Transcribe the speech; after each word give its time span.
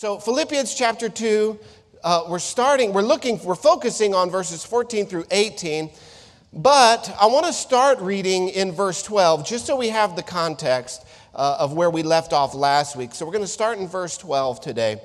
So, 0.00 0.18
Philippians 0.18 0.74
chapter 0.74 1.10
2, 1.10 1.58
uh, 2.02 2.24
we're 2.30 2.38
starting, 2.38 2.94
we're 2.94 3.02
looking, 3.02 3.38
we're 3.44 3.54
focusing 3.54 4.14
on 4.14 4.30
verses 4.30 4.64
14 4.64 5.04
through 5.04 5.26
18. 5.30 5.90
But 6.54 7.14
I 7.20 7.26
want 7.26 7.44
to 7.44 7.52
start 7.52 8.00
reading 8.00 8.48
in 8.48 8.72
verse 8.72 9.02
12, 9.02 9.46
just 9.46 9.66
so 9.66 9.76
we 9.76 9.90
have 9.90 10.16
the 10.16 10.22
context 10.22 11.04
uh, 11.34 11.58
of 11.60 11.74
where 11.74 11.90
we 11.90 12.02
left 12.02 12.32
off 12.32 12.54
last 12.54 12.96
week. 12.96 13.14
So 13.14 13.26
we're 13.26 13.32
going 13.32 13.44
to 13.44 13.46
start 13.46 13.76
in 13.76 13.88
verse 13.88 14.16
12 14.16 14.62
today. 14.62 15.02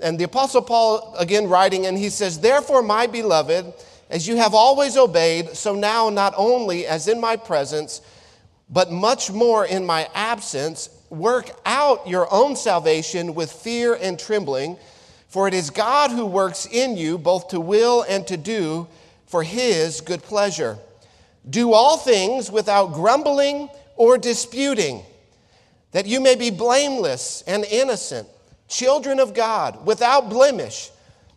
And 0.00 0.18
the 0.18 0.24
Apostle 0.24 0.62
Paul, 0.62 1.14
again, 1.18 1.46
writing, 1.46 1.84
and 1.84 1.98
he 1.98 2.08
says, 2.08 2.40
Therefore, 2.40 2.82
my 2.82 3.06
beloved, 3.06 3.74
as 4.08 4.26
you 4.26 4.36
have 4.36 4.54
always 4.54 4.96
obeyed, 4.96 5.50
so 5.58 5.74
now, 5.74 6.08
not 6.08 6.32
only 6.38 6.86
as 6.86 7.06
in 7.06 7.20
my 7.20 7.36
presence, 7.36 8.00
but 8.70 8.90
much 8.90 9.30
more 9.30 9.66
in 9.66 9.84
my 9.84 10.08
absence, 10.14 10.97
work 11.10 11.50
out 11.64 12.06
your 12.06 12.32
own 12.32 12.56
salvation 12.56 13.34
with 13.34 13.50
fear 13.50 13.94
and 13.94 14.18
trembling, 14.18 14.76
for 15.28 15.48
it 15.48 15.54
is 15.54 15.70
God 15.70 16.10
who 16.10 16.26
works 16.26 16.66
in 16.66 16.96
you 16.96 17.18
both 17.18 17.48
to 17.48 17.60
will 17.60 18.02
and 18.02 18.26
to 18.26 18.36
do 18.36 18.86
for 19.26 19.42
his 19.42 20.00
good 20.00 20.22
pleasure. 20.22 20.78
Do 21.48 21.72
all 21.72 21.96
things 21.96 22.50
without 22.50 22.92
grumbling 22.92 23.68
or 23.96 24.18
disputing, 24.18 25.02
that 25.92 26.06
you 26.06 26.20
may 26.20 26.34
be 26.34 26.50
blameless 26.50 27.42
and 27.46 27.64
innocent, 27.64 28.28
children 28.68 29.18
of 29.18 29.34
God, 29.34 29.86
without 29.86 30.28
blemish, 30.28 30.90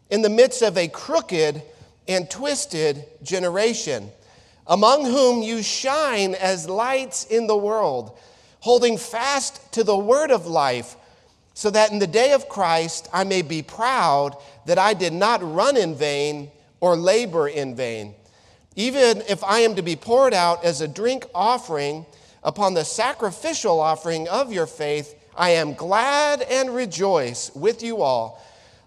in 0.09 0.21
the 0.21 0.29
midst 0.29 0.61
of 0.61 0.77
a 0.77 0.89
crooked 0.89 1.61
and 2.07 2.29
twisted 2.29 3.05
generation, 3.23 4.09
among 4.67 5.05
whom 5.05 5.41
you 5.41 5.63
shine 5.63 6.35
as 6.35 6.67
lights 6.67 7.25
in 7.25 7.47
the 7.47 7.55
world, 7.55 8.17
holding 8.61 8.97
fast 8.97 9.73
to 9.73 9.83
the 9.83 9.97
word 9.97 10.31
of 10.31 10.47
life, 10.47 10.95
so 11.53 11.69
that 11.69 11.91
in 11.91 11.99
the 11.99 12.07
day 12.07 12.31
of 12.31 12.47
Christ 12.47 13.09
I 13.11 13.25
may 13.25 13.41
be 13.41 13.61
proud 13.61 14.37
that 14.65 14.79
I 14.79 14.93
did 14.93 15.13
not 15.13 15.43
run 15.43 15.75
in 15.75 15.93
vain 15.95 16.49
or 16.79 16.95
labor 16.95 17.47
in 17.47 17.75
vain. 17.75 18.15
Even 18.75 19.21
if 19.27 19.43
I 19.43 19.59
am 19.59 19.75
to 19.75 19.81
be 19.81 19.97
poured 19.97 20.33
out 20.33 20.63
as 20.63 20.79
a 20.79 20.87
drink 20.87 21.25
offering 21.35 22.05
upon 22.43 22.73
the 22.73 22.85
sacrificial 22.85 23.79
offering 23.79 24.29
of 24.29 24.53
your 24.53 24.65
faith, 24.65 25.13
I 25.35 25.51
am 25.51 25.73
glad 25.73 26.41
and 26.41 26.73
rejoice 26.73 27.53
with 27.53 27.83
you 27.83 28.01
all. 28.01 28.41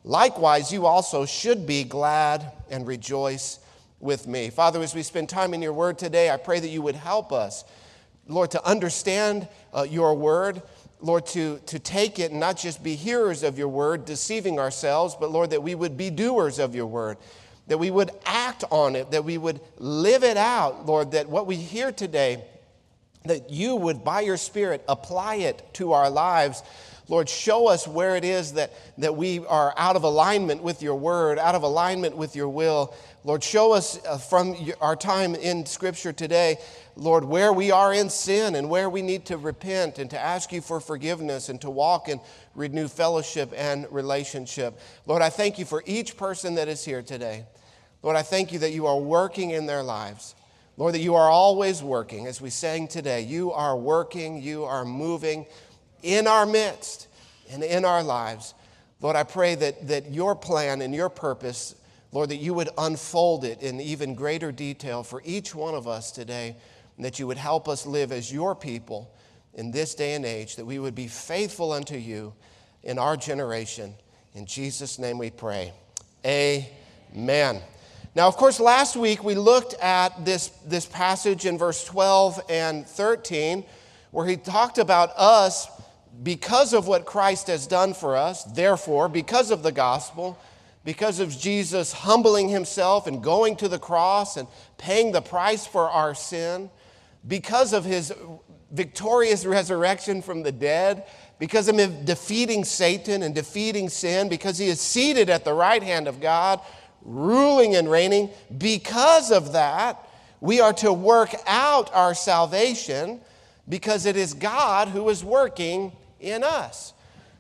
Likewise, 0.05 0.73
you 0.73 0.87
also 0.87 1.25
should 1.25 1.67
be 1.67 1.85
glad 1.85 2.51
and 2.71 2.87
rejoice 2.87 3.59
with 4.01 4.27
me. 4.27 4.51
Father, 4.51 4.83
as 4.83 4.95
we 4.95 5.03
spend 5.03 5.29
time 5.29 5.55
in 5.55 5.63
your 5.63 5.73
word 5.73 5.99
today, 5.99 6.31
I 6.31 6.37
pray 6.37 6.61
that 6.61 6.69
you 6.69 6.83
would 6.83 6.97
help 6.97 7.33
us, 7.33 7.65
Lord, 8.29 8.51
to 8.53 8.65
understand 8.67 9.49
uh, 9.73 9.87
your 9.89 10.15
word. 10.15 10.63
Lord, 11.01 11.27
to, 11.27 11.59
to 11.67 11.79
take 11.79 12.19
it 12.19 12.31
and 12.31 12.41
not 12.41 12.57
just 12.57 12.83
be 12.83 12.95
hearers 12.95 13.43
of 13.43 13.59
your 13.59 13.69
word, 13.69 14.07
deceiving 14.07 14.59
ourselves, 14.59 15.15
but 15.21 15.31
Lord, 15.31 15.51
that 15.51 15.63
we 15.63 15.75
would 15.75 15.99
be 15.99 16.09
doers 16.09 16.59
of 16.59 16.75
your 16.75 16.87
word 16.87 17.19
that 17.67 17.79
we 17.79 17.91
would 17.91 18.11
act 18.27 18.65
on 18.71 18.97
it, 18.97 19.11
that 19.11 19.25
we 19.25 19.39
would 19.39 19.61
live 19.79 20.23
it 20.23 20.37
out, 20.37 20.87
Lord, 20.87 21.13
that 21.13 21.29
what 21.29 21.47
we 21.47 21.57
hear 21.57 21.93
today, 21.93 22.45
that 23.25 23.51
you 23.51 23.77
would, 23.77 24.05
by 24.05 24.21
your 24.21 24.37
Spirit, 24.37 24.85
apply 24.87 25.37
it 25.37 25.63
to 25.75 25.93
our 25.93 26.11
lives. 26.11 26.63
Lord, 27.09 27.29
show 27.29 27.69
us 27.69 27.89
where 27.89 28.17
it 28.17 28.25
is 28.25 28.55
that, 28.55 28.73
that 28.99 29.17
we 29.17 29.45
are 29.47 29.73
out 29.77 29.97
of 29.97 30.05
alignment 30.05 30.63
with 30.63 30.83
your 30.83 30.95
word, 30.95 31.39
out 31.39 31.55
of 31.55 31.63
alignment 31.63 32.17
with 32.17 32.37
your 32.37 32.49
will. 32.49 32.95
Lord, 33.27 33.43
show 33.43 33.73
us 33.73 33.99
uh, 34.05 34.19
from 34.19 34.55
our 34.83 34.97
time 34.97 35.35
in 35.35 35.65
Scripture 35.65 36.13
today, 36.13 36.59
Lord, 36.95 37.25
where 37.25 37.55
we 37.55 37.71
are 37.71 37.95
in 37.95 38.11
sin 38.11 38.55
and 38.55 38.69
where 38.69 38.91
we 38.91 39.01
need 39.01 39.25
to 39.27 39.39
repent 39.39 39.99
and 39.99 40.11
to 40.11 40.21
ask 40.21 40.53
you 40.53 40.61
for 40.61 40.79
forgiveness 40.79 41.49
and 41.49 41.59
to 41.63 41.71
walk 41.71 42.11
in 42.11 42.21
renewed 42.55 42.91
fellowship 42.91 43.51
and 43.57 43.87
relationship. 43.91 44.79
Lord, 45.07 45.23
I 45.23 45.31
thank 45.31 45.59
you 45.59 45.65
for 45.65 45.83
each 45.87 46.19
person 46.19 46.57
that 46.57 46.69
is 46.69 46.85
here 46.85 47.01
today. 47.01 47.47
Lord, 48.03 48.15
I 48.15 48.21
thank 48.21 48.53
you 48.53 48.59
that 48.59 48.73
you 48.73 48.87
are 48.87 48.99
working 48.99 49.53
in 49.53 49.65
their 49.65 49.83
lives. 49.83 50.35
Lord, 50.77 50.93
that 50.93 51.01
you 51.01 51.15
are 51.15 51.31
always 51.31 51.83
working. 51.83 52.27
As 52.27 52.43
we 52.43 52.51
sang 52.51 52.89
today, 52.89 53.23
you 53.23 53.53
are 53.53 53.75
working, 53.75 54.43
you 54.43 54.65
are 54.65 54.85
moving 54.85 55.47
in 56.03 56.27
our 56.27 56.45
midst 56.45 57.09
and 57.51 57.63
in 57.63 57.87
our 57.87 58.03
lives. 58.03 58.53
Lord, 59.01 59.17
I 59.17 59.23
pray 59.23 59.55
that, 59.55 59.89
that 59.89 60.11
your 60.11 60.37
plan 60.37 60.83
and 60.83 60.95
your 60.95 61.09
purpose, 61.09 61.75
Lord, 62.15 62.31
that 62.31 62.37
you 62.37 62.55
would 62.55 62.69
unfold 62.79 63.45
it 63.45 63.61
in 63.61 63.81
even 63.81 64.15
greater 64.15 64.53
detail 64.53 65.03
for 65.03 65.21
each 65.25 65.53
one 65.53 65.75
of 65.75 65.89
us 65.89 66.13
today, 66.13 66.55
and 66.97 67.05
that 67.05 67.19
you 67.19 67.27
would 67.27 67.37
help 67.37 67.69
us 67.69 67.87
live 67.87 68.13
as 68.13 68.33
your 68.33 68.55
people 68.55 69.13
in 69.55 69.73
this 69.73 69.97
day 69.97 70.15
and 70.15 70.25
age, 70.25 70.55
that 70.55 70.65
we 70.65 70.79
would 70.79 70.95
be 70.95 71.09
faithful 71.09 71.73
unto 71.73 71.97
you 71.97 72.33
in 72.85 73.01
our 73.01 73.17
generation. 73.17 73.95
In 74.33 74.47
Jesus' 74.47 74.97
name 74.97 75.19
we 75.19 75.31
pray. 75.31 75.73
Amen. 76.25 77.61
Now, 78.15 78.29
of 78.29 78.37
course, 78.37 78.61
last 78.61 78.95
week 78.95 79.25
we 79.25 79.35
looked 79.35 79.75
at 79.75 80.25
this, 80.25 80.49
this 80.65 80.87
passage 80.87 81.47
in 81.47 81.59
verse 81.59 81.85
12 81.85 82.43
and 82.49 82.87
13 82.87 83.65
where 84.13 84.27
he 84.27 84.37
talked 84.37 84.79
about 84.79 85.11
us 85.17 85.67
because 86.23 86.75
of 86.75 86.87
what 86.87 87.07
Christ 87.07 87.49
has 87.49 87.67
done 87.67 87.93
for 87.93 88.17
us, 88.17 88.45
therefore, 88.45 89.09
because 89.09 89.51
of 89.51 89.65
the 89.65 89.73
gospel, 89.73 90.39
because 90.85 91.19
of 91.19 91.31
Jesus 91.31 91.93
humbling 91.93 92.49
himself 92.49 93.07
and 93.07 93.23
going 93.23 93.57
to 93.57 93.69
the 93.69 93.79
cross 93.79 94.37
and 94.37 94.47
paying 94.77 95.13
the 95.13 95.23
price 95.23 95.67
for 95.67 95.89
our 95.89 96.15
sin, 96.15 96.71
because 97.27 97.73
of 97.73 97.85
his 97.85 98.13
victorious 98.71 99.47
resurrection 99.47 100.21
from 100.21 100.43
the 100.43 100.53
dead, 100.53 101.05
because 101.39 101.69
of 101.69 101.79
him 101.79 102.05
defeating 102.05 102.65
Satan 102.65 103.23
and 103.23 103.35
defeating 103.35 103.89
sin, 103.89 104.29
because 104.29 104.59
he 104.59 104.67
is 104.67 104.81
seated 104.81 105.31
at 105.31 105.45
the 105.45 105.53
right 105.53 105.83
hand 105.83 106.07
of 106.07 106.21
God 106.21 106.61
ruling 107.03 107.77
and 107.77 107.91
reigning. 107.91 108.31
Because 108.57 109.31
of 109.31 109.53
that, 109.53 110.09
we 110.41 110.61
are 110.61 110.73
to 110.75 110.93
work 110.93 111.35
out 111.47 111.93
our 111.95 112.15
salvation 112.15 113.21
because 113.69 114.07
it 114.07 114.17
is 114.17 114.35
God 114.35 114.89
who 114.89 115.09
is 115.09 115.25
working 115.25 115.93
in 116.21 116.45
us. 116.45 116.93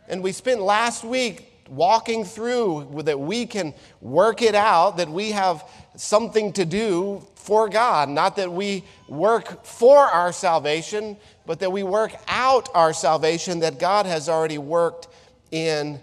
And 0.08 0.22
we 0.22 0.32
spent 0.32 0.60
last 0.60 1.04
week 1.04 1.53
walking 1.68 2.24
through 2.24 3.02
that 3.04 3.18
we 3.18 3.46
can 3.46 3.74
work 4.00 4.42
it 4.42 4.54
out, 4.54 4.96
that 4.98 5.08
we 5.08 5.30
have 5.32 5.64
something 5.96 6.52
to 6.52 6.64
do 6.64 7.26
for 7.36 7.68
God. 7.68 8.08
Not 8.08 8.36
that 8.36 8.50
we 8.50 8.84
work 9.08 9.64
for 9.64 9.98
our 9.98 10.32
salvation, 10.32 11.16
but 11.46 11.60
that 11.60 11.70
we 11.70 11.82
work 11.82 12.14
out 12.28 12.68
our 12.74 12.92
salvation 12.92 13.60
that 13.60 13.78
God 13.78 14.06
has 14.06 14.28
already 14.28 14.58
worked 14.58 15.08
in 15.50 16.00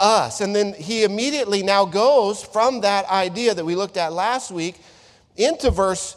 us. 0.00 0.40
And 0.40 0.54
then 0.54 0.74
he 0.74 1.04
immediately 1.04 1.62
now 1.62 1.84
goes 1.84 2.42
from 2.42 2.80
that 2.80 3.06
idea 3.06 3.54
that 3.54 3.64
we 3.64 3.74
looked 3.74 3.96
at 3.96 4.12
last 4.12 4.50
week 4.50 4.80
into 5.36 5.70
verse 5.70 6.16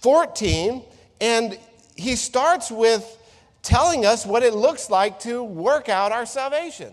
14, 0.00 0.82
and 1.20 1.58
he 1.96 2.16
starts 2.16 2.70
with 2.70 3.18
telling 3.62 4.04
us 4.04 4.26
what 4.26 4.42
it 4.42 4.54
looks 4.54 4.90
like 4.90 5.20
to 5.20 5.42
work 5.42 5.88
out 5.88 6.12
our 6.12 6.26
salvation. 6.26 6.92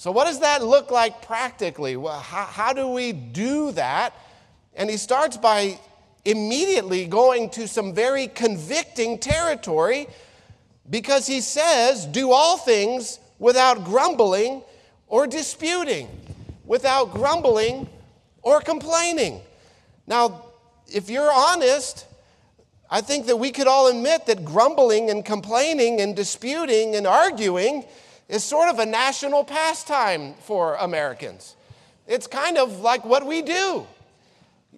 So, 0.00 0.10
what 0.10 0.24
does 0.24 0.40
that 0.40 0.64
look 0.64 0.90
like 0.90 1.20
practically? 1.20 1.92
How, 1.92 2.20
how 2.22 2.72
do 2.72 2.88
we 2.88 3.12
do 3.12 3.70
that? 3.72 4.14
And 4.74 4.88
he 4.88 4.96
starts 4.96 5.36
by 5.36 5.78
immediately 6.24 7.04
going 7.04 7.50
to 7.50 7.68
some 7.68 7.92
very 7.92 8.26
convicting 8.26 9.18
territory 9.18 10.06
because 10.88 11.26
he 11.26 11.42
says, 11.42 12.06
Do 12.06 12.32
all 12.32 12.56
things 12.56 13.18
without 13.38 13.84
grumbling 13.84 14.62
or 15.06 15.26
disputing, 15.26 16.08
without 16.64 17.12
grumbling 17.12 17.86
or 18.40 18.62
complaining. 18.62 19.42
Now, 20.06 20.46
if 20.86 21.10
you're 21.10 21.30
honest, 21.30 22.06
I 22.90 23.02
think 23.02 23.26
that 23.26 23.36
we 23.36 23.50
could 23.50 23.66
all 23.66 23.88
admit 23.88 24.24
that 24.28 24.46
grumbling 24.46 25.10
and 25.10 25.26
complaining 25.26 26.00
and 26.00 26.16
disputing 26.16 26.96
and 26.96 27.06
arguing 27.06 27.84
is 28.30 28.44
sort 28.44 28.68
of 28.68 28.78
a 28.78 28.86
national 28.86 29.42
pastime 29.42 30.34
for 30.34 30.76
Americans. 30.76 31.56
It's 32.06 32.28
kind 32.28 32.58
of 32.58 32.80
like 32.80 33.04
what 33.04 33.26
we 33.26 33.42
do. 33.42 33.86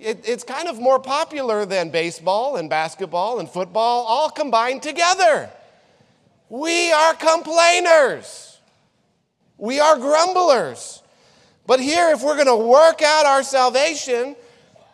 It, 0.01 0.27
it's 0.27 0.43
kind 0.43 0.69
of 0.69 0.81
more 0.81 0.99
popular 0.99 1.67
than 1.67 1.91
baseball 1.91 2.57
and 2.57 2.71
basketball 2.71 3.41
and 3.41 3.49
football 3.49 4.05
all 4.07 4.31
combined 4.31 4.83
together. 4.83 5.51
We 6.49 6.93
are 6.93 7.13
complainers. 7.13 8.59
We 9.59 9.81
are 9.81 9.99
grumblers. 9.99 11.03
But 11.67 11.79
here, 11.79 12.09
if 12.11 12.23
we're 12.23 12.43
going 12.43 12.47
to 12.47 12.67
work 12.67 13.03
out 13.03 13.27
our 13.27 13.43
salvation, 13.43 14.35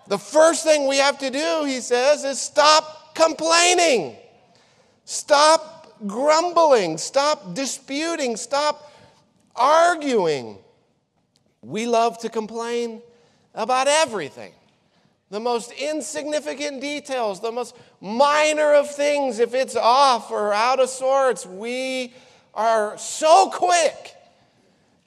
the 0.09 0.19
first 0.19 0.65
thing 0.65 0.89
we 0.89 0.99
have 0.99 1.19
to 1.19 1.31
do, 1.31 1.65
he 1.65 1.81
says, 1.81 2.25
is 2.25 2.41
stop 2.41 3.15
complaining. 3.15 4.17
Stop 5.05 5.78
grumbling. 6.07 6.99
Stop 6.99 7.55
disputing. 7.55 8.37
Stop 8.37 8.93
arguing. 9.57 10.59
We 11.63 11.87
love 11.87 12.19
to 12.19 12.29
complain 12.29 13.03
about 13.55 13.89
everything. 13.89 14.53
The 15.31 15.41
most 15.41 15.73
insignificant 15.73 16.81
details, 16.81 17.41
the 17.41 17.53
most 17.53 17.77
minor 18.01 18.73
of 18.75 18.91
things, 18.91 19.41
if 19.41 19.53
it's 19.53 19.77
off 19.77 20.31
or 20.31 20.55
out 20.55 20.81
of 20.81 20.89
sorts, 20.89 21.45
we 21.45 22.15
are 22.55 22.97
so 22.97 23.51
quick 23.51 24.15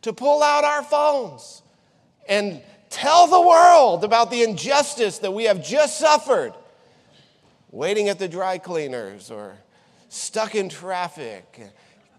to 0.03 0.13
pull 0.13 0.43
out 0.43 0.63
our 0.63 0.83
phones 0.83 1.63
and 2.27 2.61
tell 2.89 3.25
the 3.27 3.41
world 3.41 4.03
about 4.03 4.29
the 4.29 4.43
injustice 4.43 5.19
that 5.19 5.31
we 5.31 5.45
have 5.45 5.63
just 5.63 5.97
suffered, 5.97 6.53
waiting 7.71 8.09
at 8.09 8.19
the 8.19 8.27
dry 8.27 8.57
cleaners 8.57 9.31
or 9.31 9.57
stuck 10.11 10.55
in 10.55 10.67
traffic. 10.67 11.71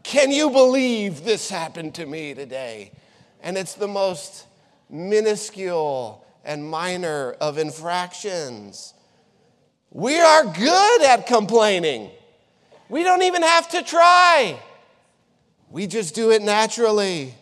Can 0.03 0.31
you 0.31 0.49
believe 0.49 1.25
this 1.25 1.51
happened 1.51 1.95
to 1.97 2.07
me 2.07 2.33
today? 2.33 2.91
And 3.43 3.59
it's 3.59 3.75
the 3.75 3.87
most 3.87 4.47
minuscule 4.89 6.25
and 6.43 6.65
minor 6.65 7.33
of 7.33 7.59
infractions. 7.59 8.95
We 9.91 10.19
are 10.19 10.45
good 10.45 11.03
at 11.03 11.27
complaining. 11.27 12.11
We 12.89 13.03
don't 13.03 13.25
even 13.25 13.43
have 13.43 13.69
to 13.69 13.83
try. 13.83 14.59
We 15.71 15.87
just 15.87 16.15
do 16.15 16.31
it 16.31 16.41
naturally. 16.41 17.35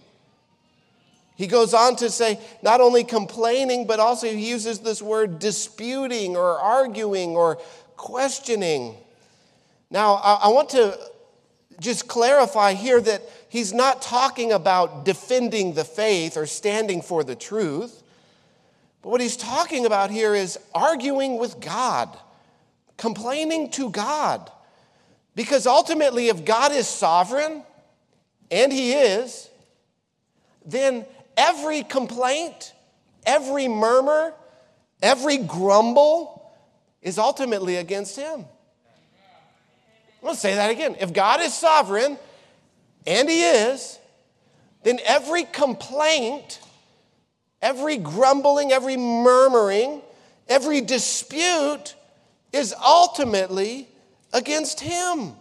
He 1.37 1.47
goes 1.47 1.75
on 1.75 1.95
to 1.97 2.11
say 2.11 2.41
not 2.61 2.81
only 2.81 3.05
complaining, 3.05 3.87
but 3.87 4.01
also 4.01 4.27
he 4.27 4.51
uses 4.51 4.81
this 4.81 5.01
word 5.01 5.39
disputing 5.39 6.37
or 6.37 6.59
arguing 6.59 7.37
or 7.37 7.57
questioning. 7.97 8.97
Now, 9.91 10.15
I, 10.15 10.49
want 10.49 10.71
to 10.71 10.97
just 11.81 12.07
clarify 12.07 12.75
here 12.75 13.01
that 13.01 13.23
he's 13.49 13.73
not 13.73 14.03
talking 14.03 14.53
about 14.53 15.05
defending 15.05 15.75
the 15.75 15.85
faith 15.85 16.37
or 16.37 16.47
standing 16.47 17.03
for 17.03 17.25
the 17.25 17.35
truth. 17.35 18.03
But 19.03 19.11
what 19.11 19.21
he's 19.21 19.37
talking 19.37 19.87
about 19.87 20.11
here 20.11 20.35
is 20.35 20.59
arguing 20.75 21.39
with 21.39 21.59
God, 21.59 22.17
complaining 22.97 23.71
to 23.73 23.91
God. 23.91 24.51
Because 25.35 25.67
ultimately, 25.67 26.29
if 26.29 26.45
God 26.45 26.71
is 26.71 26.87
sovereign, 26.87 27.65
and 28.51 28.73
he 28.73 28.93
is, 28.93 29.49
then 30.65 31.07
every 31.37 31.83
complaint, 31.83 32.75
every 33.25 33.69
murmur, 33.69 34.35
every 35.03 35.39
grumble 35.39 36.53
is 37.01 37.19
ultimately 37.19 37.77
against 37.77 38.17
him. 38.17 38.45
Let's 40.23 40.41
say 40.41 40.55
that 40.55 40.71
again. 40.71 40.97
If 41.01 41.13
God 41.13 41.41
is 41.41 41.55
sovereign, 41.55 42.19
and 43.07 43.29
he 43.29 43.43
is, 43.43 43.99
then 44.83 44.99
every 45.05 45.45
complaint, 45.45 46.61
every 47.63 47.97
grumbling, 47.97 48.73
every 48.73 48.97
murmuring, 48.97 50.03
every 50.49 50.81
dispute 50.81 51.95
is 52.53 52.75
ultimately 52.85 53.89
against 54.33 54.81
him. 54.81 55.33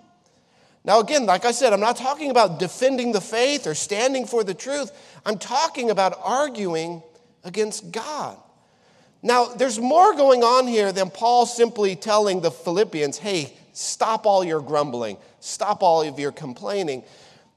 Now, 0.86 1.00
again, 1.00 1.26
like 1.26 1.46
I 1.46 1.52
said, 1.52 1.74
I'm 1.74 1.80
not 1.82 1.98
talking 1.98 2.32
about 2.32 2.60
defending 2.60 3.12
the 3.12 3.22
faith 3.22 3.68
or 3.68 3.76
standing 3.76 4.26
for 4.26 4.44
the 4.44 4.54
truth. 4.54 4.92
I'm 5.26 5.38
talking 5.38 5.90
about 5.90 6.18
arguing 6.24 7.04
against 7.44 7.92
God. 7.92 8.38
Now, 9.22 9.46
there's 9.46 9.80
more 9.80 10.16
going 10.16 10.44
on 10.44 10.66
here 10.66 10.94
than 10.94 11.10
Paul 11.10 11.46
simply 11.46 11.98
telling 11.98 12.40
the 12.40 12.52
Philippians, 12.52 13.18
hey, 13.18 13.54
stop 13.80 14.26
all 14.26 14.44
your 14.44 14.62
grumbling, 14.62 15.18
stop 15.40 15.82
all 15.82 16.02
of 16.02 16.20
your 16.20 16.34
complaining. 16.34 17.02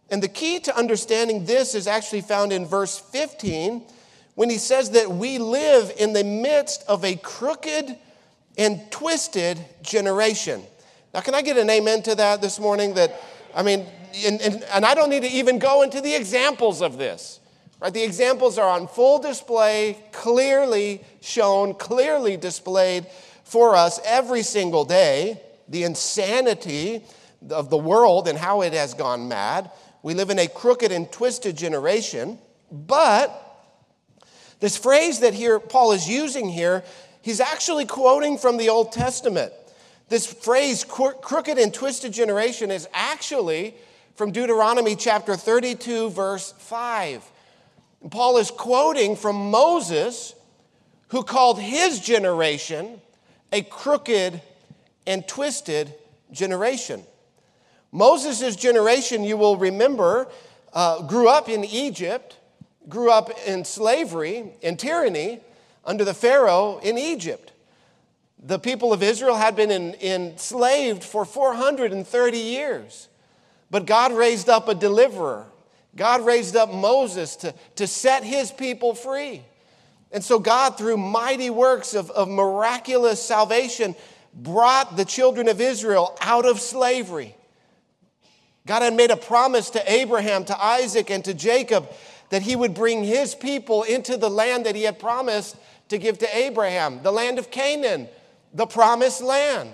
And 0.09 0.23
the 0.23 0.29
key 0.29 0.61
to 0.61 0.77
understanding 0.77 1.47
this 1.47 1.75
is 1.75 1.89
actually 1.89 2.21
found 2.21 2.53
in 2.53 2.65
verse 2.65 2.97
15 2.99 3.83
when 4.37 4.49
he 4.49 4.59
says 4.59 4.91
that 4.91 5.11
we 5.11 5.39
live 5.39 5.93
in 5.99 6.13
the 6.13 6.23
midst 6.23 6.85
of 6.87 7.05
a 7.05 7.17
crooked 7.17 7.97
and 8.57 8.81
twisted 8.91 9.59
generation. 9.83 10.63
Now, 11.13 11.21
can 11.21 11.35
I 11.35 11.43
get 11.43 11.57
an 11.57 11.69
amen 11.69 12.03
to 12.05 12.15
that 12.15 12.41
this 12.41 12.61
morning? 12.61 12.95
That, 12.95 13.21
I 13.55 13.63
mean, 13.63 13.85
and, 14.25 14.41
and, 14.41 14.63
and 14.63 14.87
I 14.87 14.95
don't 14.95 15.11
need 15.11 15.23
to 15.23 15.31
even 15.31 15.59
go 15.59 15.83
into 15.83 16.01
the 16.01 16.15
examples 16.15 16.83
of 16.83 16.99
this. 16.99 17.41
Right? 17.81 17.93
The 17.93 18.05
examples 18.05 18.59
are 18.59 18.71
on 18.71 18.87
full 18.87 19.19
display, 19.19 19.99
clearly 20.13 21.03
shown, 21.21 21.75
clearly 21.75 22.37
displayed 22.37 23.07
for 23.43 23.75
us 23.75 23.99
every 24.05 24.45
single 24.45 24.85
day. 24.85 25.41
The 25.73 25.85
insanity 25.85 27.03
of 27.51 27.71
the 27.71 27.79
world 27.79 28.29
and 28.29 28.39
how 28.39 28.61
it 28.61 28.75
has 28.75 28.93
gone 28.93 29.27
mad. 29.27 29.71
We 30.03 30.13
live 30.13 30.29
in 30.29 30.39
a 30.39 30.47
crooked 30.47 30.93
and 30.93 31.11
twisted 31.11 31.57
generation, 31.57 32.39
but 32.71 33.31
this 34.61 34.77
phrase 34.77 35.21
that 35.21 35.33
here 35.35 35.59
Paul 35.59 35.93
is 35.93 36.07
using 36.07 36.49
here, 36.49 36.85
he's 37.23 37.41
actually 37.41 37.87
quoting 37.87 38.37
from 38.37 38.59
the 38.59 38.69
Old 38.69 38.93
Testament. 38.93 39.53
This 40.09 40.27
phrase, 40.27 40.85
crooked 40.85 41.57
and 41.57 41.73
twisted 41.73 42.13
generation, 42.13 42.71
is 42.71 42.87
actually 42.93 43.75
from 44.15 44.31
Deuteronomy 44.31 44.95
chapter 44.95 45.37
32, 45.37 46.11
verse 46.11 46.53
5. 46.59 47.25
And 48.03 48.11
Paul 48.11 48.37
is 48.37 48.51
quoting 48.51 49.17
from 49.17 49.51
Moses, 49.51 50.35
who 51.09 51.23
called 51.23 51.59
his 51.59 51.99
generation 51.99 53.01
a 53.53 53.63
crooked 53.63 54.43
and 55.07 55.27
twisted 55.27 55.95
generation. 56.31 57.03
Moses' 57.91 58.57
generation, 58.57 59.23
you 59.23 59.37
will 59.37 59.57
remember, 59.57 60.29
uh, 60.73 61.03
grew 61.03 61.29
up 61.29 61.49
in 61.49 61.65
Egypt, 61.65 62.39
grew 62.89 63.11
up 63.11 63.31
in 63.47 63.65
slavery, 63.65 64.53
in 64.63 64.77
tyranny, 64.77 65.41
under 65.85 66.05
the 66.05 66.15
Pharaoh 66.15 66.79
in 66.83 66.97
Egypt. 66.97 67.53
The 68.45 68.59
people 68.59 68.93
of 68.93 69.03
Israel 69.03 69.37
had 69.37 69.55
been 69.55 69.71
in, 69.71 69.95
enslaved 70.01 71.05
for 71.05 71.25
430 71.25 72.39
years. 72.39 73.09
But 73.71 73.87
God 73.87 74.13
raised 74.13 74.49
up 74.49 74.69
a 74.69 74.75
deliverer. 74.75 75.47
God 75.95 76.25
raised 76.25 76.57
up 76.57 76.73
Moses 76.73 77.37
to, 77.37 77.55
to 77.77 77.87
set 77.87 78.25
his 78.25 78.51
people 78.51 78.95
free. 78.95 79.43
And 80.11 80.23
so, 80.23 80.39
God, 80.39 80.77
through 80.77 80.99
mighty 80.99 81.51
works 81.51 81.95
of, 81.95 82.11
of 82.11 82.29
miraculous 82.29 83.23
salvation, 83.23 83.95
brought 84.35 84.97
the 84.97 85.05
children 85.05 85.49
of 85.49 85.61
Israel 85.61 86.17
out 86.21 86.47
of 86.47 86.61
slavery. 86.61 87.37
God 88.67 88.83
had 88.83 88.95
made 88.95 89.11
a 89.11 89.17
promise 89.17 89.71
to 89.71 89.93
Abraham, 89.93 90.45
to 90.45 90.65
Isaac, 90.65 91.11
and 91.11 91.25
to 91.25 91.35
Jacob 91.35 91.91
that 92.31 92.43
he 92.43 92.57
would 92.57 92.75
bring 92.75 93.05
his 93.05 93.35
people 93.35 93.83
into 93.83 94.17
the 94.17 94.31
land 94.31 94.67
that 94.67 94.77
he 94.77 94.85
had 94.85 94.99
promised 94.99 95.57
to 95.89 95.99
give 95.99 96.19
to 96.19 96.37
Abraham, 96.37 97.03
the 97.03 97.13
land 97.13 97.39
of 97.39 97.51
Canaan, 97.51 98.09
the 98.55 98.67
promised 98.67 99.21
land. 99.21 99.71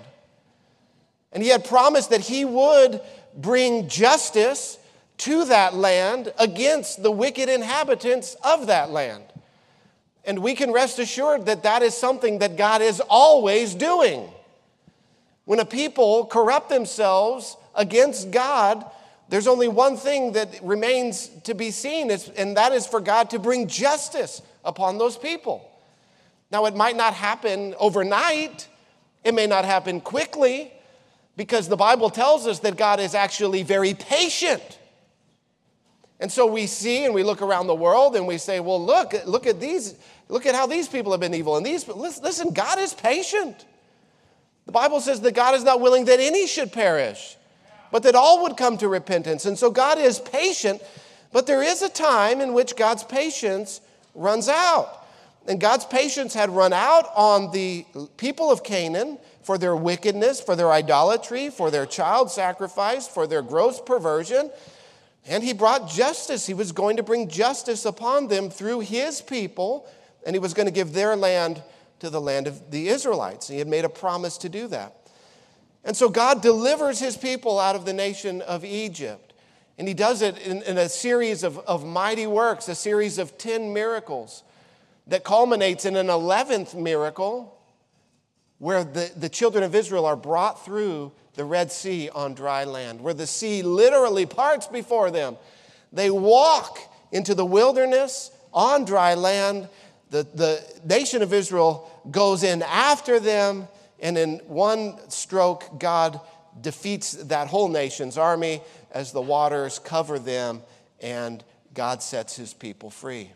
And 1.31 1.43
he 1.43 1.49
had 1.49 1.63
promised 1.63 2.09
that 2.09 2.21
he 2.21 2.43
would 2.43 2.99
bring 3.35 3.87
justice 3.87 4.77
to 5.19 5.45
that 5.45 5.75
land 5.75 6.33
against 6.37 7.03
the 7.03 7.11
wicked 7.11 7.47
inhabitants 7.47 8.35
of 8.43 8.67
that 8.67 8.89
land. 8.89 9.23
And 10.25 10.39
we 10.39 10.55
can 10.55 10.71
rest 10.71 10.99
assured 10.99 11.45
that 11.45 11.63
that 11.63 11.81
is 11.81 11.95
something 11.95 12.39
that 12.39 12.57
God 12.57 12.81
is 12.81 13.01
always 13.09 13.75
doing. 13.75 14.29
When 15.49 15.59
a 15.59 15.65
people 15.65 16.27
corrupt 16.27 16.69
themselves 16.69 17.57
against 17.73 18.29
God, 18.29 18.85
there's 19.29 19.47
only 19.47 19.67
one 19.67 19.97
thing 19.97 20.33
that 20.33 20.59
remains 20.61 21.27
to 21.45 21.55
be 21.55 21.71
seen, 21.71 22.11
and 22.37 22.55
that 22.55 22.71
is 22.71 22.85
for 22.85 22.99
God 22.99 23.31
to 23.31 23.39
bring 23.39 23.65
justice 23.67 24.43
upon 24.63 24.99
those 24.99 25.17
people. 25.17 25.67
Now, 26.51 26.65
it 26.65 26.75
might 26.75 26.95
not 26.95 27.15
happen 27.15 27.73
overnight, 27.79 28.67
it 29.23 29.33
may 29.33 29.47
not 29.47 29.65
happen 29.65 30.01
quickly, 30.01 30.71
because 31.35 31.67
the 31.67 31.75
Bible 31.75 32.11
tells 32.11 32.45
us 32.45 32.59
that 32.59 32.77
God 32.77 32.99
is 32.99 33.15
actually 33.15 33.63
very 33.63 33.95
patient. 33.95 34.77
And 36.19 36.31
so 36.31 36.45
we 36.45 36.67
see 36.67 37.05
and 37.05 37.13
we 37.15 37.23
look 37.23 37.41
around 37.41 37.65
the 37.65 37.73
world 37.73 38.15
and 38.15 38.27
we 38.27 38.37
say, 38.37 38.59
well, 38.59 38.85
look, 38.85 39.15
look 39.25 39.47
at 39.47 39.59
these, 39.59 39.95
look 40.27 40.45
at 40.45 40.53
how 40.53 40.67
these 40.67 40.87
people 40.87 41.11
have 41.11 41.21
been 41.21 41.33
evil. 41.33 41.57
And 41.57 41.65
these, 41.65 41.87
listen, 41.87 42.51
God 42.51 42.77
is 42.77 42.93
patient. 42.93 43.65
The 44.69 44.73
Bible 44.73 45.01
says 45.01 45.21
that 45.21 45.33
God 45.33 45.55
is 45.55 45.63
not 45.63 45.81
willing 45.81 46.05
that 46.05 46.19
any 46.19 46.45
should 46.45 46.71
perish, 46.71 47.37
but 47.91 48.03
that 48.03 48.13
all 48.13 48.43
would 48.43 48.55
come 48.55 48.77
to 48.77 48.87
repentance. 48.87 49.45
And 49.45 49.57
so 49.57 49.71
God 49.71 49.97
is 49.97 50.19
patient, 50.19 50.79
but 51.33 51.47
there 51.47 51.63
is 51.63 51.81
a 51.81 51.89
time 51.89 52.39
in 52.39 52.53
which 52.53 52.75
God's 52.75 53.03
patience 53.03 53.81
runs 54.13 54.47
out. 54.47 55.07
And 55.47 55.59
God's 55.59 55.85
patience 55.85 56.35
had 56.35 56.51
run 56.51 56.71
out 56.71 57.07
on 57.15 57.49
the 57.49 57.83
people 58.17 58.51
of 58.51 58.63
Canaan 58.63 59.17
for 59.41 59.57
their 59.57 59.75
wickedness, 59.75 60.39
for 60.39 60.55
their 60.55 60.71
idolatry, 60.71 61.49
for 61.49 61.71
their 61.71 61.87
child 61.87 62.29
sacrifice, 62.29 63.07
for 63.07 63.25
their 63.25 63.41
gross 63.41 63.81
perversion. 63.81 64.51
And 65.25 65.43
he 65.43 65.53
brought 65.53 65.89
justice. 65.89 66.45
He 66.45 66.53
was 66.53 66.71
going 66.71 66.97
to 66.97 67.03
bring 67.03 67.27
justice 67.27 67.85
upon 67.85 68.27
them 68.27 68.51
through 68.51 68.81
his 68.81 69.19
people, 69.19 69.87
and 70.27 70.35
he 70.35 70.39
was 70.39 70.53
going 70.53 70.67
to 70.67 70.71
give 70.71 70.93
their 70.93 71.15
land 71.15 71.63
to 71.99 72.09
the 72.09 72.21
land 72.21 72.47
of 72.47 72.71
the 72.71 72.89
Israelites. 72.89 73.47
He 73.47 73.59
had 73.59 73.67
made 73.67 73.85
a 73.85 73.89
promise 73.89 74.37
to 74.39 74.49
do 74.49 74.67
that. 74.67 74.95
And 75.83 75.95
so 75.95 76.09
God 76.09 76.41
delivers 76.41 76.99
his 76.99 77.15
people 77.15 77.59
out 77.59 77.75
of 77.75 77.85
the 77.85 77.93
nation 77.93 78.41
of 78.41 78.65
Egypt. 78.65 79.33
And 79.77 79.87
he 79.87 79.93
does 79.93 80.21
it 80.21 80.37
in, 80.39 80.61
in 80.63 80.77
a 80.77 80.89
series 80.89 81.43
of, 81.43 81.57
of 81.59 81.85
mighty 81.85 82.27
works, 82.27 82.67
a 82.67 82.75
series 82.75 83.17
of 83.17 83.37
10 83.37 83.73
miracles 83.73 84.43
that 85.07 85.23
culminates 85.23 85.85
in 85.85 85.95
an 85.95 86.07
11th 86.07 86.75
miracle 86.75 87.57
where 88.59 88.83
the, 88.83 89.09
the 89.15 89.29
children 89.29 89.63
of 89.63 89.73
Israel 89.73 90.05
are 90.05 90.17
brought 90.17 90.65
through 90.65 91.13
the 91.35 91.45
Red 91.45 91.71
Sea 91.71 92.09
on 92.09 92.33
dry 92.33 92.65
land, 92.65 92.99
where 92.99 93.13
the 93.13 93.25
sea 93.25 93.63
literally 93.63 94.25
parts 94.25 94.67
before 94.67 95.09
them. 95.09 95.37
They 95.93 96.11
walk 96.11 96.77
into 97.11 97.33
the 97.33 97.45
wilderness 97.45 98.31
on 98.53 98.83
dry 98.83 99.13
land. 99.13 99.69
The, 100.09 100.23
the 100.33 100.63
nation 100.85 101.21
of 101.21 101.33
Israel 101.33 101.89
goes 102.09 102.43
in 102.43 102.63
after 102.63 103.19
them, 103.19 103.67
and 103.99 104.17
in 104.17 104.39
one 104.47 104.97
stroke, 105.09 105.79
God 105.79 106.19
defeats 106.59 107.13
that 107.13 107.47
whole 107.47 107.69
nation's 107.69 108.17
army 108.17 108.61
as 108.91 109.11
the 109.11 109.21
waters 109.21 109.79
cover 109.79 110.17
them, 110.17 110.61
and 110.99 111.43
God 111.73 112.01
sets 112.01 112.35
his 112.35 112.53
people 112.53 112.89
free. 112.89 113.31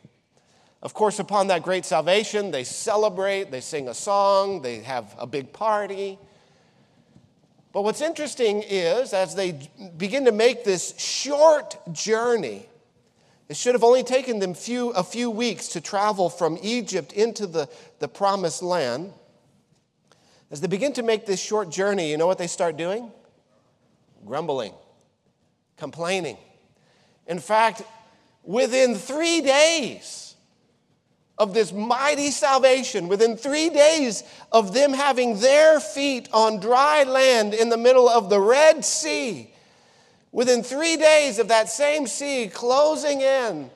Of 0.82 0.94
course, 0.94 1.20
upon 1.20 1.48
that 1.48 1.64
great 1.64 1.86
salvation, 1.86 2.52
they 2.52 2.64
celebrate, 2.64 3.52
they 3.52 3.62
sing 3.62 3.88
a 3.88 3.94
song, 3.94 4.62
they 4.62 4.80
have 4.80 5.16
a 5.18 5.28
big 5.28 5.54
party. 5.54 6.18
But 7.72 7.84
what's 7.84 8.02
interesting 8.02 8.64
is, 8.64 9.14
as 9.14 9.34
they 9.34 9.70
begin 9.98 10.26
to 10.26 10.32
make 10.32 10.64
this 10.64 10.98
short 11.00 11.78
journey, 11.94 12.68
it 13.54 13.58
should 13.58 13.76
have 13.76 13.84
only 13.84 14.02
taken 14.02 14.40
them 14.40 14.56
few, 14.56 14.90
a 14.94 15.04
few 15.04 15.30
weeks 15.30 15.68
to 15.68 15.80
travel 15.80 16.28
from 16.28 16.58
Egypt 16.64 17.14
into 17.14 17.46
the, 17.46 17.70
the 18.00 18.08
promised 18.08 18.64
land. 18.64 19.14
As 20.50 20.60
they 20.60 20.66
begin 20.66 20.92
to 20.94 21.04
make 21.04 21.28
this 21.28 21.40
short 21.40 21.70
journey, 21.70 22.10
you 22.10 22.18
know 22.18 22.26
what 22.26 22.40
they 22.40 22.48
start 22.48 22.78
doing? 22.78 23.12
Grumbling, 24.26 24.74
complaining. 25.78 26.36
In 27.28 27.38
fact, 27.38 27.84
within 28.42 28.96
three 28.96 29.42
days, 29.42 30.36
of 31.38 31.54
this 31.54 31.72
mighty 31.72 32.32
salvation, 32.32 33.08
within 33.08 33.38
three 33.38 33.70
days 33.70 34.24
of 34.52 34.74
them 34.74 34.94
having 34.94 35.40
their 35.40 35.80
feet 35.80 36.28
on 36.34 36.60
dry 36.60 37.04
land 37.04 37.54
in 37.54 37.70
the 37.70 37.78
middle 37.78 38.10
of 38.10 38.32
the 38.32 38.40
Red 38.40 38.84
Sea, 38.84 39.53
within 40.34 40.64
three 40.64 40.98
days 40.98 41.40
of 41.40 41.48
that 41.48 41.70
same 41.70 42.06
sea 42.06 42.50
closing 42.52 43.22
in 43.22 43.70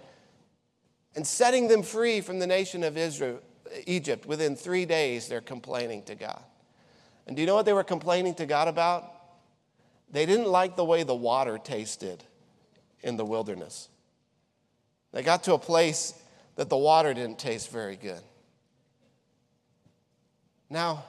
and 1.16 1.26
setting 1.26 1.70
them 1.70 1.84
free 1.84 2.20
from 2.20 2.40
the 2.40 2.48
nation 2.48 2.84
of 2.84 2.98
Israel, 2.98 3.40
Egypt, 3.86 4.26
within 4.26 4.58
three 4.58 4.86
days 4.86 5.30
they're 5.30 5.40
complaining 5.40 6.04
to 6.04 6.16
God. 6.16 6.44
And 7.26 7.38
do 7.38 7.42
you 7.42 7.46
know 7.46 7.56
what 7.56 7.66
they 7.66 7.74
were 7.74 7.84
complaining 7.84 8.34
to 8.36 8.46
God 8.46 8.68
about? 8.68 9.14
They 10.12 10.26
didn't 10.26 10.48
like 10.48 10.76
the 10.76 10.86
way 10.86 11.04
the 11.04 11.16
water 11.16 11.58
tasted 11.58 12.24
in 13.02 13.18
the 13.18 13.26
wilderness. 13.26 13.90
They 15.12 15.22
got 15.22 15.44
to 15.44 15.54
a 15.54 15.60
place 15.60 16.14
that 16.56 16.70
the 16.70 16.78
water 16.78 17.14
didn't 17.14 17.38
taste 17.40 17.70
very 17.70 17.98
good. 17.98 18.22
Now, 20.70 21.06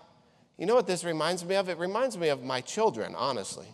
you 0.56 0.66
know 0.66 0.74
what 0.74 0.86
this 0.86 1.04
reminds 1.04 1.44
me 1.44 1.54
of? 1.54 1.68
It 1.68 1.78
reminds 1.78 2.18
me 2.18 2.28
of 2.28 2.42
my 2.42 2.60
children, 2.60 3.14
honestly. 3.16 3.66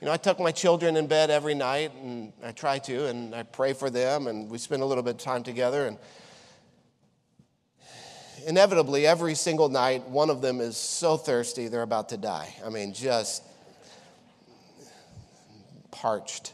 You 0.00 0.06
know, 0.06 0.12
I 0.12 0.18
tuck 0.18 0.38
my 0.38 0.52
children 0.52 0.98
in 0.98 1.06
bed 1.06 1.30
every 1.30 1.54
night, 1.54 1.90
and 1.94 2.30
I 2.44 2.52
try 2.52 2.78
to, 2.80 3.06
and 3.06 3.34
I 3.34 3.44
pray 3.44 3.72
for 3.72 3.88
them, 3.88 4.26
and 4.26 4.50
we 4.50 4.58
spend 4.58 4.82
a 4.82 4.84
little 4.84 5.02
bit 5.02 5.14
of 5.14 5.20
time 5.20 5.42
together. 5.42 5.86
And 5.86 5.96
inevitably, 8.46 9.06
every 9.06 9.34
single 9.34 9.70
night, 9.70 10.06
one 10.06 10.28
of 10.28 10.42
them 10.42 10.60
is 10.60 10.76
so 10.76 11.16
thirsty 11.16 11.68
they're 11.68 11.80
about 11.80 12.10
to 12.10 12.18
die. 12.18 12.54
I 12.62 12.68
mean, 12.68 12.92
just 12.92 13.42
parched. 15.90 16.52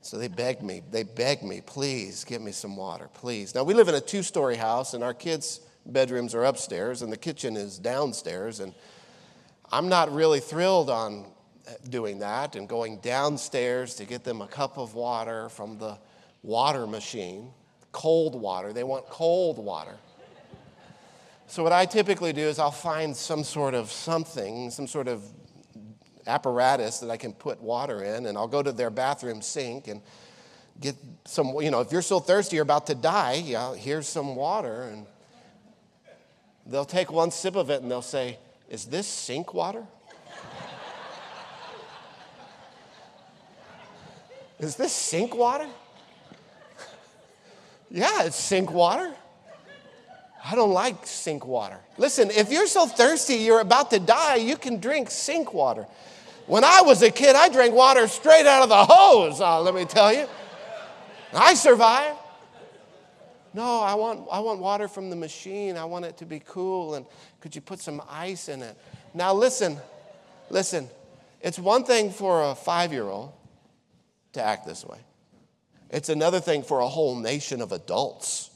So 0.00 0.16
they 0.16 0.28
begged 0.28 0.62
me, 0.62 0.80
they 0.90 1.02
begged 1.02 1.42
me, 1.42 1.60
please 1.60 2.24
give 2.24 2.40
me 2.40 2.52
some 2.52 2.74
water, 2.74 3.10
please. 3.12 3.54
Now 3.54 3.64
we 3.64 3.74
live 3.74 3.88
in 3.88 3.94
a 3.94 4.00
two 4.00 4.22
story 4.22 4.56
house, 4.56 4.94
and 4.94 5.04
our 5.04 5.14
kids' 5.14 5.60
bedrooms 5.84 6.34
are 6.34 6.44
upstairs, 6.44 7.02
and 7.02 7.12
the 7.12 7.18
kitchen 7.18 7.54
is 7.54 7.78
downstairs. 7.78 8.60
And 8.60 8.72
I'm 9.70 9.90
not 9.90 10.10
really 10.10 10.40
thrilled 10.40 10.88
on 10.88 11.26
doing 11.88 12.18
that 12.20 12.56
and 12.56 12.68
going 12.68 12.98
downstairs 12.98 13.94
to 13.96 14.04
get 14.04 14.24
them 14.24 14.40
a 14.40 14.46
cup 14.46 14.78
of 14.78 14.94
water 14.94 15.48
from 15.48 15.78
the 15.78 15.98
water 16.42 16.86
machine, 16.86 17.50
cold 17.92 18.40
water. 18.40 18.72
They 18.72 18.84
want 18.84 19.06
cold 19.06 19.58
water. 19.58 19.96
So, 21.46 21.62
what 21.62 21.72
I 21.72 21.84
typically 21.84 22.32
do 22.32 22.42
is 22.42 22.58
I'll 22.58 22.70
find 22.70 23.14
some 23.14 23.44
sort 23.44 23.74
of 23.74 23.92
something, 23.92 24.70
some 24.70 24.86
sort 24.86 25.06
of 25.06 25.22
apparatus 26.26 27.00
that 27.00 27.10
I 27.10 27.16
can 27.16 27.32
put 27.32 27.60
water 27.60 28.02
in, 28.02 28.26
and 28.26 28.38
I'll 28.38 28.48
go 28.48 28.62
to 28.62 28.72
their 28.72 28.90
bathroom 28.90 29.42
sink 29.42 29.88
and 29.88 30.00
get 30.80 30.96
some, 31.24 31.54
you 31.60 31.70
know, 31.70 31.80
if 31.80 31.92
you're 31.92 32.02
so 32.02 32.20
thirsty 32.20 32.56
you're 32.56 32.62
about 32.62 32.86
to 32.86 32.94
die, 32.94 33.42
yeah, 33.44 33.74
here's 33.74 34.08
some 34.08 34.34
water. 34.34 34.84
And 34.84 35.06
they'll 36.66 36.84
take 36.84 37.12
one 37.12 37.30
sip 37.30 37.56
of 37.56 37.70
it 37.70 37.82
and 37.82 37.90
they'll 37.90 38.02
say, 38.02 38.38
Is 38.68 38.86
this 38.86 39.06
sink 39.06 39.52
water? 39.52 39.86
Is 44.62 44.76
this 44.76 44.92
sink 44.92 45.34
water? 45.34 45.66
yeah, 47.90 48.22
it's 48.22 48.36
sink 48.36 48.70
water. 48.70 49.12
I 50.44 50.54
don't 50.54 50.70
like 50.70 51.04
sink 51.04 51.44
water. 51.44 51.78
Listen, 51.98 52.30
if 52.30 52.52
you're 52.52 52.68
so 52.68 52.86
thirsty 52.86 53.34
you're 53.34 53.58
about 53.58 53.90
to 53.90 53.98
die, 53.98 54.36
you 54.36 54.56
can 54.56 54.78
drink 54.78 55.10
sink 55.10 55.52
water. 55.52 55.88
When 56.46 56.62
I 56.62 56.82
was 56.82 57.02
a 57.02 57.10
kid, 57.10 57.34
I 57.34 57.48
drank 57.48 57.74
water 57.74 58.06
straight 58.06 58.46
out 58.46 58.62
of 58.62 58.68
the 58.68 58.84
hose, 58.84 59.40
uh, 59.40 59.60
let 59.60 59.74
me 59.74 59.84
tell 59.84 60.12
you. 60.12 60.28
I 61.34 61.54
survived. 61.54 62.18
No, 63.54 63.80
I 63.80 63.94
want, 63.94 64.28
I 64.30 64.38
want 64.38 64.60
water 64.60 64.86
from 64.86 65.10
the 65.10 65.16
machine. 65.16 65.76
I 65.76 65.84
want 65.86 66.04
it 66.04 66.16
to 66.18 66.24
be 66.24 66.38
cool. 66.38 66.94
And 66.94 67.04
could 67.40 67.54
you 67.56 67.60
put 67.60 67.80
some 67.80 68.00
ice 68.08 68.48
in 68.48 68.62
it? 68.62 68.76
Now, 69.12 69.34
listen, 69.34 69.76
listen. 70.50 70.88
It's 71.40 71.58
one 71.58 71.82
thing 71.82 72.12
for 72.12 72.50
a 72.50 72.54
five 72.54 72.92
year 72.92 73.08
old 73.08 73.32
to 74.32 74.42
act 74.42 74.66
this 74.66 74.84
way, 74.84 74.98
it's 75.90 76.08
another 76.08 76.40
thing 76.40 76.62
for 76.62 76.80
a 76.80 76.88
whole 76.88 77.16
nation 77.16 77.60
of 77.60 77.72
adults 77.72 78.50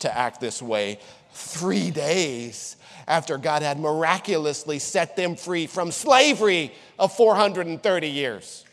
to 0.00 0.16
act 0.16 0.40
this 0.40 0.60
way 0.62 0.98
three 1.32 1.90
days 1.90 2.76
after 3.06 3.38
God 3.38 3.62
had 3.62 3.78
miraculously 3.78 4.78
set 4.78 5.16
them 5.16 5.36
free 5.36 5.66
from 5.66 5.90
slavery 5.90 6.72
of 6.98 7.12
430 7.12 8.08
years. 8.08 8.64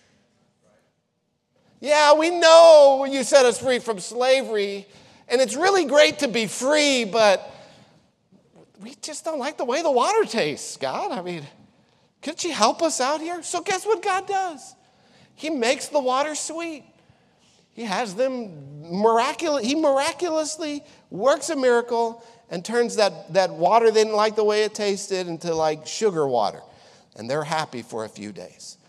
Yeah, 1.80 2.13
we 2.13 2.32
know 2.32 3.06
you 3.10 3.24
set 3.24 3.46
us 3.46 3.60
free 3.60 3.80
from 3.80 4.00
slavery, 4.00 4.88
and 5.27 5.42
it's 5.42 5.56
really 5.56 5.86
great 5.86 6.20
to 6.20 6.27
be 6.27 6.48
free, 6.48 7.06
but 7.06 7.54
we 8.82 8.96
just 9.01 9.25
don't 9.25 9.39
like 9.39 9.58
the 9.58 9.66
way 9.66 9.82
the 9.82 9.92
water 9.92 10.24
tastes, 10.24 10.77
God. 10.77 11.12
I 11.12 11.22
mean, 11.22 11.44
could 12.22 12.44
you 12.44 12.51
help 12.51 12.82
us 12.82 13.00
out 13.00 13.22
here? 13.22 13.44
So, 13.44 13.62
guess 13.62 13.86
what 13.86 14.01
God 14.01 14.27
does? 14.27 14.75
He 15.38 15.51
makes 15.51 15.88
the 15.88 16.00
water 16.00 16.34
sweet. 16.34 16.84
He 17.74 17.84
has 17.84 18.15
them 18.15 18.91
miraculous, 18.91 19.63
he 19.63 19.75
miraculously 19.75 20.84
works 21.12 21.51
a 21.51 21.56
miracle 21.56 22.25
and 22.50 22.65
turns 22.65 22.96
that, 22.96 23.32
that 23.34 23.51
water 23.51 23.91
they 23.91 24.03
didn't 24.03 24.15
like 24.15 24.36
the 24.36 24.44
way 24.44 24.63
it 24.63 24.74
tasted 24.74 25.27
into 25.27 25.53
like 25.53 25.86
sugar 25.86 26.27
water. 26.27 26.62
And 27.15 27.29
they're 27.29 27.44
happy 27.44 27.84
for 27.84 28.03
a 28.03 28.10
few 28.10 28.32
days. 28.32 28.79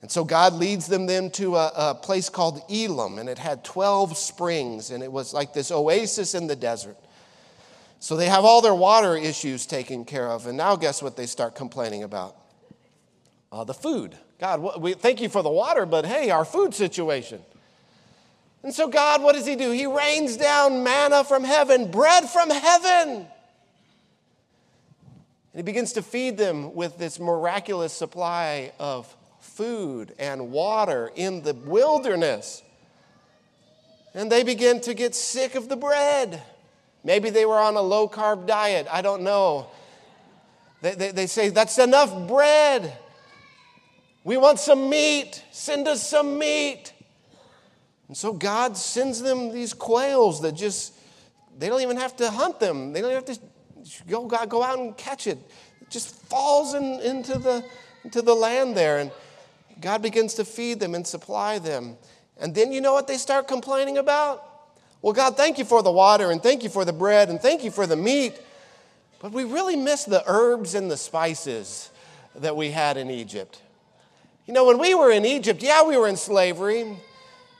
And 0.00 0.08
so 0.08 0.22
God 0.22 0.52
leads 0.52 0.86
them 0.86 1.06
then 1.06 1.28
to 1.32 1.56
a, 1.56 1.72
a 1.74 1.94
place 1.96 2.28
called 2.28 2.62
Elim, 2.70 3.18
and 3.18 3.28
it 3.28 3.38
had 3.38 3.64
12 3.64 4.16
springs, 4.16 4.92
and 4.92 5.02
it 5.02 5.10
was 5.10 5.34
like 5.34 5.52
this 5.52 5.72
oasis 5.72 6.36
in 6.36 6.46
the 6.46 6.54
desert. 6.54 6.96
So 7.98 8.14
they 8.14 8.28
have 8.28 8.44
all 8.44 8.62
their 8.62 8.74
water 8.74 9.16
issues 9.16 9.66
taken 9.66 10.04
care 10.04 10.28
of. 10.28 10.46
And 10.46 10.56
now, 10.56 10.76
guess 10.76 11.02
what 11.02 11.16
they 11.16 11.26
start 11.26 11.56
complaining 11.56 12.04
about? 12.04 12.36
Uh, 13.50 13.64
the 13.64 13.74
food. 13.74 14.16
God, 14.38 14.80
we 14.80 14.92
thank 14.94 15.20
you 15.20 15.28
for 15.28 15.42
the 15.42 15.50
water, 15.50 15.86
but 15.86 16.04
hey, 16.04 16.30
our 16.30 16.44
food 16.44 16.74
situation. 16.74 17.40
And 18.62 18.74
so, 18.74 18.88
God, 18.88 19.22
what 19.22 19.34
does 19.34 19.46
He 19.46 19.56
do? 19.56 19.70
He 19.70 19.86
rains 19.86 20.36
down 20.36 20.82
manna 20.82 21.24
from 21.24 21.44
heaven, 21.44 21.90
bread 21.90 22.28
from 22.28 22.50
heaven. 22.50 23.08
And 23.08 23.26
He 25.54 25.62
begins 25.62 25.92
to 25.94 26.02
feed 26.02 26.36
them 26.36 26.74
with 26.74 26.98
this 26.98 27.18
miraculous 27.18 27.92
supply 27.92 28.72
of 28.78 29.14
food 29.40 30.12
and 30.18 30.50
water 30.50 31.10
in 31.14 31.42
the 31.42 31.54
wilderness. 31.54 32.62
And 34.14 34.30
they 34.32 34.42
begin 34.42 34.80
to 34.82 34.94
get 34.94 35.14
sick 35.14 35.54
of 35.54 35.68
the 35.68 35.76
bread. 35.76 36.42
Maybe 37.04 37.30
they 37.30 37.46
were 37.46 37.58
on 37.58 37.76
a 37.76 37.82
low 37.82 38.08
carb 38.08 38.46
diet. 38.46 38.86
I 38.90 39.00
don't 39.00 39.22
know. 39.22 39.68
They, 40.82 40.94
they, 40.94 41.10
they, 41.12 41.26
say, 41.26 41.48
That's 41.50 41.78
enough 41.78 42.26
bread. 42.26 42.98
We 44.26 44.36
want 44.38 44.58
some 44.58 44.90
meat. 44.90 45.44
Send 45.52 45.86
us 45.86 46.10
some 46.10 46.36
meat. 46.36 46.92
And 48.08 48.16
so 48.16 48.32
God 48.32 48.76
sends 48.76 49.22
them 49.22 49.52
these 49.52 49.72
quails 49.72 50.42
that 50.42 50.56
just, 50.56 50.94
they 51.56 51.68
don't 51.68 51.80
even 51.80 51.96
have 51.96 52.16
to 52.16 52.28
hunt 52.28 52.58
them. 52.58 52.92
They 52.92 53.02
don't 53.02 53.12
have 53.12 53.24
to 53.26 53.38
go, 54.08 54.26
go 54.26 54.64
out 54.64 54.80
and 54.80 54.96
catch 54.96 55.28
it. 55.28 55.38
It 55.80 55.90
just 55.90 56.12
falls 56.24 56.74
in, 56.74 56.98
into, 57.02 57.38
the, 57.38 57.64
into 58.02 58.20
the 58.20 58.34
land 58.34 58.76
there. 58.76 58.98
And 58.98 59.12
God 59.80 60.02
begins 60.02 60.34
to 60.34 60.44
feed 60.44 60.80
them 60.80 60.96
and 60.96 61.06
supply 61.06 61.60
them. 61.60 61.96
And 62.36 62.52
then 62.52 62.72
you 62.72 62.80
know 62.80 62.94
what 62.94 63.06
they 63.06 63.18
start 63.18 63.46
complaining 63.46 63.96
about? 63.96 64.42
Well, 65.02 65.12
God, 65.12 65.36
thank 65.36 65.56
you 65.56 65.64
for 65.64 65.84
the 65.84 65.92
water 65.92 66.32
and 66.32 66.42
thank 66.42 66.64
you 66.64 66.68
for 66.68 66.84
the 66.84 66.92
bread 66.92 67.28
and 67.28 67.40
thank 67.40 67.62
you 67.62 67.70
for 67.70 67.86
the 67.86 67.94
meat. 67.94 68.36
But 69.20 69.30
we 69.30 69.44
really 69.44 69.76
miss 69.76 70.02
the 70.02 70.24
herbs 70.26 70.74
and 70.74 70.90
the 70.90 70.96
spices 70.96 71.92
that 72.34 72.56
we 72.56 72.72
had 72.72 72.96
in 72.96 73.08
Egypt. 73.08 73.62
You 74.46 74.54
know, 74.54 74.64
when 74.64 74.78
we 74.78 74.94
were 74.94 75.10
in 75.10 75.24
Egypt, 75.24 75.60
yeah, 75.60 75.82
we 75.82 75.96
were 75.96 76.06
in 76.06 76.16
slavery. 76.16 76.96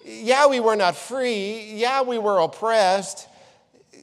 Yeah, 0.04 0.46
we 0.46 0.60
were 0.60 0.76
not 0.76 0.94
free. 0.94 1.72
Yeah, 1.74 2.02
we 2.02 2.16
were 2.16 2.38
oppressed. 2.38 3.26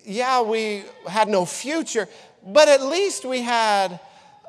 Yeah, 0.04 0.42
we 0.42 0.84
had 1.08 1.30
no 1.30 1.46
future. 1.46 2.10
But 2.46 2.68
at 2.68 2.82
least 2.82 3.24
we 3.24 3.42
had 3.42 4.02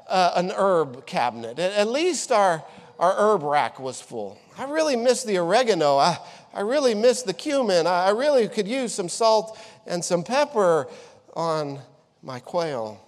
uh, 0.09 0.33
an 0.35 0.51
herb 0.51 1.07
cabinet. 1.07 1.61
At 1.61 1.87
least 1.87 2.33
our, 2.33 2.65
our 2.99 3.15
herb 3.17 3.45
rack 3.45 3.79
was 3.79 4.01
full. 4.01 4.37
I 4.59 4.65
really 4.65 4.97
miss 4.97 5.23
the 5.23 5.39
oregano. 5.39 5.97
I, 5.97 6.19
I 6.53 6.63
really 6.63 6.95
miss 6.95 7.23
the 7.23 7.35
cumin. 7.35 7.87
I, 7.87 8.07
I 8.07 8.11
really 8.11 8.49
could 8.49 8.67
use 8.67 8.93
some 8.93 9.09
salt 9.09 9.57
and 9.87 10.05
some 10.05 10.25
pepper 10.25 10.89
on 11.35 11.79
my 12.21 12.41
quail. 12.41 13.01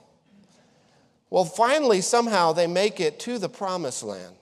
Well, 1.30 1.44
finally, 1.44 2.00
somehow 2.00 2.52
they 2.52 2.68
make 2.68 3.00
it 3.00 3.18
to 3.20 3.38
the 3.38 3.48
promised 3.48 4.04
land. 4.04 4.36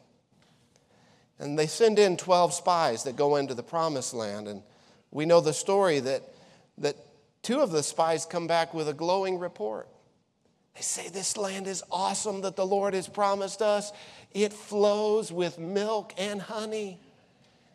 And 1.39 1.59
they 1.59 1.67
send 1.67 1.99
in 1.99 2.17
12 2.17 2.55
spies 2.55 3.05
that 3.05 3.17
go 3.17 3.37
into 3.37 3.55
the 3.55 3.63
promised 3.63 4.15
land. 4.15 4.49
And 4.49 4.63
we 5.11 5.27
know 5.27 5.41
the 5.41 5.53
story 5.53 6.01
that, 6.01 6.23
that 6.79 6.97
two 7.43 7.61
of 7.61 7.71
the 7.71 7.83
spies 7.83 8.25
come 8.25 8.47
back 8.47 8.73
with 8.73 8.89
a 8.89 8.95
glowing 8.95 9.39
report. 9.39 9.89
They 10.75 10.83
say, 10.83 11.09
This 11.09 11.37
land 11.37 11.67
is 11.67 11.83
awesome 11.91 12.41
that 12.43 12.57
the 12.57 12.67
Lord 12.67 12.95
has 12.95 13.09
promised 13.09 13.63
us. 13.63 13.93
It 14.33 14.53
flows 14.53 15.31
with 15.33 15.59
milk 15.59 16.13
and 16.19 16.41
honey. 16.41 17.01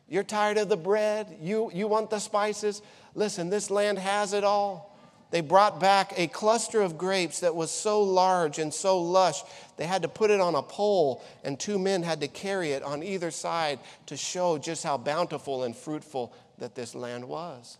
You're 0.08 0.24
tired 0.24 0.58
of 0.58 0.70
the 0.70 0.78
bread? 0.78 1.38
You, 1.42 1.70
you 1.74 1.88
want 1.88 2.10
the 2.10 2.20
spices? 2.20 2.82
Listen, 3.13 3.50
this 3.50 3.70
land 3.70 4.00
has 4.00 4.34
it 4.34 4.44
all. 4.44 4.88
They 5.31 5.41
brought 5.41 5.79
back 5.79 6.13
a 6.17 6.27
cluster 6.27 6.81
of 6.81 6.98
grapes 6.98 7.41
that 7.41 7.55
was 7.55 7.69
so 7.69 8.01
large 8.01 8.57
and 8.57 8.74
so 8.74 9.00
lush, 9.00 9.43
they 9.77 9.86
had 9.86 10.01
to 10.01 10.07
put 10.07 10.31
it 10.31 10.41
on 10.41 10.55
a 10.55 10.63
pole, 10.63 11.24
and 11.43 11.59
two 11.59 11.77
men 11.77 12.01
had 12.01 12.21
to 12.21 12.27
carry 12.27 12.71
it 12.71 12.81
on 12.81 13.03
either 13.03 13.29
side 13.29 13.79
to 14.07 14.17
show 14.17 14.57
just 14.57 14.83
how 14.83 14.98
bountiful 14.98 15.63
and 15.63 15.75
fruitful 15.75 16.33
that 16.57 16.74
this 16.74 16.95
land 16.95 17.27
was. 17.27 17.77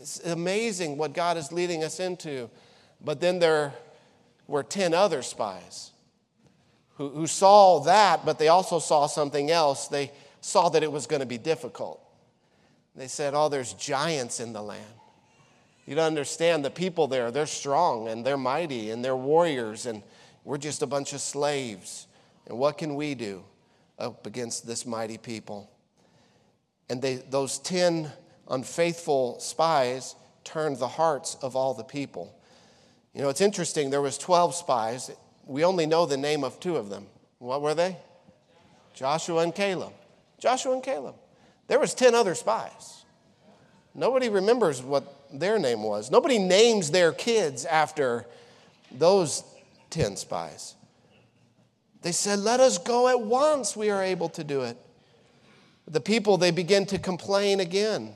It's 0.00 0.24
amazing 0.24 0.96
what 0.96 1.12
God 1.12 1.36
is 1.36 1.52
leading 1.52 1.84
us 1.84 2.00
into. 2.00 2.50
But 3.00 3.20
then 3.20 3.38
there 3.38 3.72
were 4.46 4.62
10 4.62 4.94
other 4.94 5.22
spies 5.22 5.90
who, 6.96 7.10
who 7.10 7.26
saw 7.26 7.80
that, 7.80 8.24
but 8.24 8.38
they 8.38 8.48
also 8.48 8.78
saw 8.78 9.06
something 9.06 9.50
else. 9.50 9.88
They 9.88 10.10
saw 10.40 10.68
that 10.70 10.82
it 10.82 10.90
was 10.90 11.06
going 11.06 11.20
to 11.20 11.26
be 11.26 11.38
difficult. 11.38 12.00
They 12.96 13.08
said, 13.08 13.34
Oh, 13.34 13.48
there's 13.48 13.72
giants 13.74 14.40
in 14.40 14.52
the 14.52 14.62
land. 14.62 14.84
You 15.88 15.94
don't 15.94 16.04
understand 16.04 16.66
the 16.66 16.70
people 16.70 17.06
there, 17.06 17.30
they're 17.30 17.46
strong 17.46 18.08
and 18.08 18.22
they're 18.22 18.36
mighty 18.36 18.90
and 18.90 19.02
they're 19.02 19.16
warriors, 19.16 19.86
and 19.86 20.02
we're 20.44 20.58
just 20.58 20.82
a 20.82 20.86
bunch 20.86 21.14
of 21.14 21.20
slaves. 21.22 22.08
And 22.46 22.58
what 22.58 22.76
can 22.76 22.94
we 22.94 23.14
do 23.14 23.42
up 23.98 24.26
against 24.26 24.66
this 24.66 24.84
mighty 24.84 25.16
people? 25.16 25.70
And 26.90 27.00
they, 27.00 27.14
those 27.30 27.58
10 27.60 28.12
unfaithful 28.50 29.40
spies 29.40 30.14
turned 30.44 30.76
the 30.76 30.88
hearts 30.88 31.38
of 31.40 31.56
all 31.56 31.72
the 31.72 31.84
people. 31.84 32.38
You 33.14 33.22
know, 33.22 33.30
it's 33.30 33.40
interesting, 33.40 33.88
there 33.88 34.02
was 34.02 34.18
12 34.18 34.54
spies. 34.54 35.10
We 35.46 35.64
only 35.64 35.86
know 35.86 36.04
the 36.04 36.18
name 36.18 36.44
of 36.44 36.60
two 36.60 36.76
of 36.76 36.90
them. 36.90 37.06
What 37.38 37.62
were 37.62 37.74
they? 37.74 37.96
Joshua 38.92 39.38
and 39.38 39.54
Caleb. 39.54 39.94
Joshua 40.38 40.74
and 40.74 40.82
Caleb. 40.82 41.14
There 41.66 41.80
was 41.80 41.94
10 41.94 42.14
other 42.14 42.34
spies. 42.34 43.06
Nobody 43.94 44.28
remembers 44.28 44.82
what 44.82 45.14
their 45.32 45.58
name 45.58 45.82
was. 45.82 46.10
Nobody 46.10 46.38
names 46.38 46.90
their 46.90 47.12
kids 47.12 47.64
after 47.64 48.26
those 48.90 49.42
10 49.90 50.16
spies. 50.16 50.74
They 52.02 52.12
said, 52.12 52.38
Let 52.38 52.60
us 52.60 52.78
go 52.78 53.08
at 53.08 53.20
once. 53.20 53.76
We 53.76 53.90
are 53.90 54.02
able 54.02 54.28
to 54.30 54.44
do 54.44 54.62
it. 54.62 54.76
The 55.86 56.00
people, 56.00 56.36
they 56.36 56.50
begin 56.50 56.86
to 56.86 56.98
complain 56.98 57.60
again. 57.60 58.14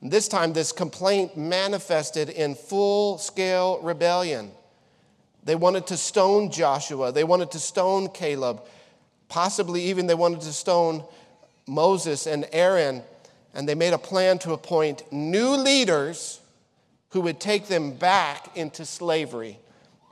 This 0.00 0.28
time, 0.28 0.52
this 0.52 0.72
complaint 0.72 1.36
manifested 1.36 2.28
in 2.28 2.54
full 2.54 3.18
scale 3.18 3.80
rebellion. 3.82 4.50
They 5.44 5.54
wanted 5.54 5.86
to 5.88 5.96
stone 5.96 6.50
Joshua, 6.50 7.12
they 7.12 7.24
wanted 7.24 7.50
to 7.52 7.58
stone 7.58 8.08
Caleb, 8.08 8.62
possibly 9.28 9.82
even 9.84 10.06
they 10.06 10.14
wanted 10.14 10.40
to 10.42 10.52
stone 10.52 11.04
Moses 11.66 12.26
and 12.26 12.48
Aaron 12.52 13.02
and 13.54 13.68
they 13.68 13.74
made 13.74 13.92
a 13.92 13.98
plan 13.98 14.38
to 14.40 14.52
appoint 14.52 15.10
new 15.12 15.50
leaders 15.50 16.40
who 17.10 17.20
would 17.20 17.40
take 17.40 17.66
them 17.66 17.92
back 17.92 18.56
into 18.56 18.86
slavery, 18.86 19.58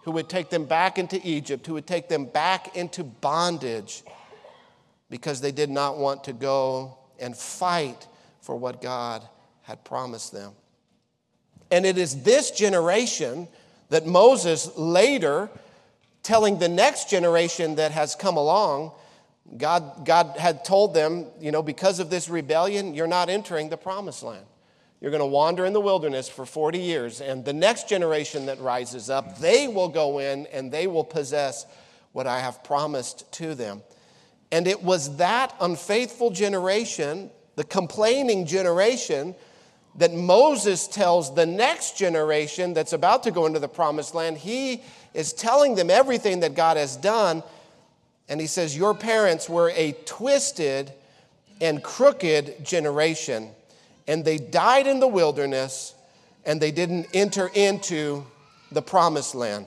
who 0.02 0.10
would 0.12 0.28
take 0.28 0.50
them 0.50 0.66
back 0.66 0.98
into 0.98 1.20
Egypt, 1.26 1.66
who 1.66 1.74
would 1.74 1.86
take 1.86 2.08
them 2.08 2.26
back 2.26 2.76
into 2.76 3.02
bondage 3.02 4.02
because 5.08 5.40
they 5.40 5.52
did 5.52 5.70
not 5.70 5.96
want 5.96 6.24
to 6.24 6.32
go 6.32 6.98
and 7.18 7.36
fight 7.36 8.06
for 8.40 8.56
what 8.56 8.80
God 8.80 9.22
had 9.62 9.82
promised 9.84 10.32
them. 10.32 10.52
And 11.70 11.86
it 11.86 11.98
is 11.98 12.22
this 12.22 12.50
generation 12.50 13.48
that 13.88 14.06
Moses 14.06 14.76
later, 14.76 15.48
telling 16.22 16.58
the 16.58 16.68
next 16.68 17.10
generation 17.10 17.76
that 17.76 17.92
has 17.92 18.14
come 18.14 18.36
along, 18.36 18.92
God, 19.56 20.04
God 20.04 20.36
had 20.38 20.64
told 20.64 20.94
them, 20.94 21.26
you 21.40 21.50
know, 21.50 21.62
because 21.62 21.98
of 21.98 22.10
this 22.10 22.28
rebellion, 22.28 22.94
you're 22.94 23.06
not 23.06 23.28
entering 23.28 23.68
the 23.68 23.76
promised 23.76 24.22
land. 24.22 24.46
You're 25.00 25.10
going 25.10 25.22
to 25.22 25.26
wander 25.26 25.64
in 25.64 25.72
the 25.72 25.80
wilderness 25.80 26.28
for 26.28 26.44
40 26.44 26.78
years, 26.78 27.20
and 27.20 27.44
the 27.44 27.54
next 27.54 27.88
generation 27.88 28.46
that 28.46 28.60
rises 28.60 29.08
up, 29.08 29.38
they 29.38 29.66
will 29.66 29.88
go 29.88 30.18
in 30.18 30.46
and 30.46 30.70
they 30.70 30.86
will 30.86 31.04
possess 31.04 31.64
what 32.12 32.26
I 32.26 32.40
have 32.40 32.62
promised 32.62 33.30
to 33.34 33.54
them. 33.54 33.82
And 34.52 34.66
it 34.66 34.82
was 34.82 35.16
that 35.16 35.54
unfaithful 35.60 36.30
generation, 36.30 37.30
the 37.56 37.64
complaining 37.64 38.46
generation, 38.46 39.34
that 39.96 40.12
Moses 40.12 40.86
tells 40.86 41.34
the 41.34 41.46
next 41.46 41.96
generation 41.96 42.74
that's 42.74 42.92
about 42.92 43.22
to 43.24 43.30
go 43.30 43.46
into 43.46 43.58
the 43.58 43.68
promised 43.68 44.14
land. 44.14 44.38
He 44.38 44.82
is 45.14 45.32
telling 45.32 45.74
them 45.74 45.90
everything 45.90 46.40
that 46.40 46.54
God 46.54 46.76
has 46.76 46.96
done 46.96 47.42
and 48.30 48.40
he 48.40 48.46
says, 48.46 48.76
Your 48.76 48.94
parents 48.94 49.48
were 49.48 49.70
a 49.74 49.92
twisted 50.06 50.92
and 51.60 51.82
crooked 51.82 52.64
generation, 52.64 53.50
and 54.06 54.24
they 54.24 54.38
died 54.38 54.86
in 54.86 55.00
the 55.00 55.08
wilderness, 55.08 55.94
and 56.46 56.62
they 56.62 56.70
didn't 56.70 57.08
enter 57.12 57.50
into 57.52 58.24
the 58.70 58.80
promised 58.80 59.34
land. 59.34 59.66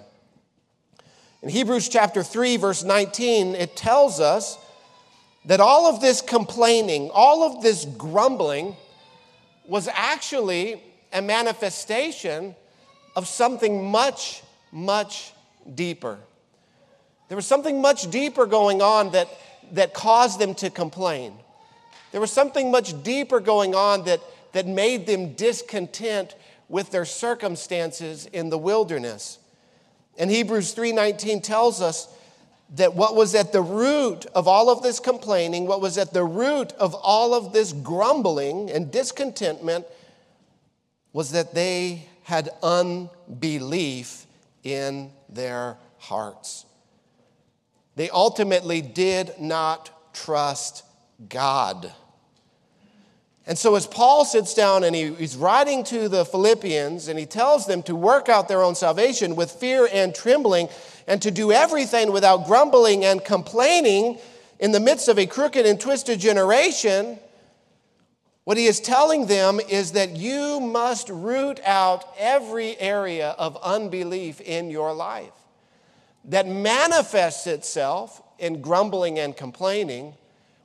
In 1.41 1.49
Hebrews 1.49 1.89
chapter 1.89 2.23
3, 2.23 2.56
verse 2.56 2.84
19, 2.84 3.54
it 3.54 3.76
tells 3.76 4.21
us 4.21 4.58
that 5.45 5.60
all 5.60 5.86
of 5.86 5.99
this 5.99 6.21
complaining, 6.21 7.12
all 7.13 7.43
of 7.43 7.62
this 7.62 7.84
grumbling, 7.84 8.78
was 9.67 9.89
actually 9.91 10.82
a 11.12 11.21
manifestation 11.21 12.56
of 13.17 13.28
something 13.28 13.91
much, 13.91 14.41
much 14.71 15.34
deeper. 15.76 16.17
There 17.27 17.36
was 17.36 17.45
something 17.45 17.81
much 17.81 18.09
deeper 18.09 18.45
going 18.45 18.81
on 18.81 19.12
that, 19.12 19.27
that 19.71 19.93
caused 19.93 20.39
them 20.39 20.55
to 20.55 20.69
complain. 20.69 21.33
There 22.12 22.21
was 22.21 22.31
something 22.31 22.69
much 22.69 23.01
deeper 23.03 23.39
going 23.39 23.73
on 23.73 24.05
that, 24.05 24.21
that 24.51 24.67
made 24.67 25.07
them 25.07 25.33
discontent 25.33 26.36
with 26.69 26.91
their 26.91 27.05
circumstances 27.05 28.27
in 28.27 28.49
the 28.49 28.57
wilderness. 28.57 29.39
And 30.17 30.29
Hebrews 30.29 30.73
3:19 30.73 31.41
tells 31.41 31.81
us 31.81 32.07
that 32.75 32.95
what 32.95 33.15
was 33.15 33.36
at 33.36 33.51
the 33.51 33.62
root 33.62 34.25
of 34.27 34.47
all 34.47 34.69
of 34.69 34.81
this 34.81 34.99
complaining, 34.99 35.67
what 35.67 35.81
was 35.81 35.97
at 35.97 36.13
the 36.13 36.23
root 36.23 36.71
of 36.73 36.93
all 36.95 37.33
of 37.33 37.53
this 37.53 37.73
grumbling 37.73 38.71
and 38.71 38.91
discontentment 38.91 39.86
was 41.13 41.31
that 41.31 41.53
they 41.53 42.07
had 42.23 42.49
unbelief 42.63 44.25
in 44.63 45.12
their 45.29 45.77
hearts. 45.99 46.65
They 47.95 48.10
ultimately 48.10 48.82
did 48.82 49.34
not 49.39 50.13
trust 50.13 50.84
God. 51.29 51.91
And 53.45 53.58
so, 53.58 53.75
as 53.75 53.86
Paul 53.86 54.23
sits 54.23 54.53
down 54.53 54.86
and 54.86 54.95
he, 54.95 55.13
he's 55.15 55.36
writing 55.36 55.84
to 55.86 56.08
the 56.08 56.23
Philippians 56.23 57.10
and 57.10 57.19
he 57.19 57.25
tells 57.25 57.65
them 57.65 57.84
to 57.84 57.95
work 57.95 58.29
out 58.29 58.47
their 58.47 58.62
own 58.63 58.73
salvation 58.73 59.36
with 59.36 59.51
fear 59.51 59.88
and 59.91 60.15
trembling 60.15 60.69
and 61.08 61.21
to 61.21 61.29
do 61.29 61.51
everything 61.51 62.13
without 62.13 62.45
grumbling 62.45 63.03
and 63.03 63.23
complaining 63.23 64.17
in 64.60 64.71
the 64.71 64.79
midst 64.79 65.10
of 65.10 65.19
a 65.19 65.25
crooked 65.25 65.65
and 65.65 65.79
twisted 65.79 66.21
generation, 66.21 67.19
what 68.45 68.56
he 68.56 68.65
is 68.65 68.79
telling 68.79 69.25
them 69.25 69.60
is 69.60 69.91
that 69.91 70.15
you 70.15 70.62
must 70.62 71.10
root 71.10 71.60
out 71.65 72.06
every 72.17 72.79
area 72.79 73.32
of 73.38 73.58
unbelief 73.62 74.39
in 74.39 74.69
your 74.69 74.93
life 74.93 75.42
that 76.25 76.47
manifests 76.47 77.47
itself 77.47 78.21
in 78.39 78.62
grumbling 78.62 79.19
and 79.19 79.36
complaining, 79.36 80.13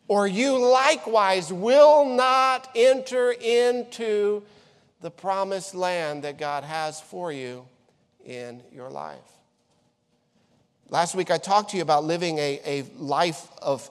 or 0.06 0.26
you 0.26 0.58
likewise 0.58 1.52
will 1.52 2.04
not 2.04 2.70
enter 2.74 3.32
into 3.32 4.42
the 5.00 5.10
promised 5.10 5.74
land 5.74 6.24
that 6.24 6.38
God 6.38 6.64
has 6.64 7.00
for 7.00 7.32
you 7.32 7.66
in 8.24 8.62
your 8.72 8.90
life. 8.90 9.18
Last 10.90 11.14
week 11.14 11.30
I 11.30 11.38
talked 11.38 11.70
to 11.70 11.76
you 11.76 11.82
about 11.82 12.04
living 12.04 12.38
a, 12.38 12.60
a 12.64 12.82
life 12.96 13.46
of 13.60 13.88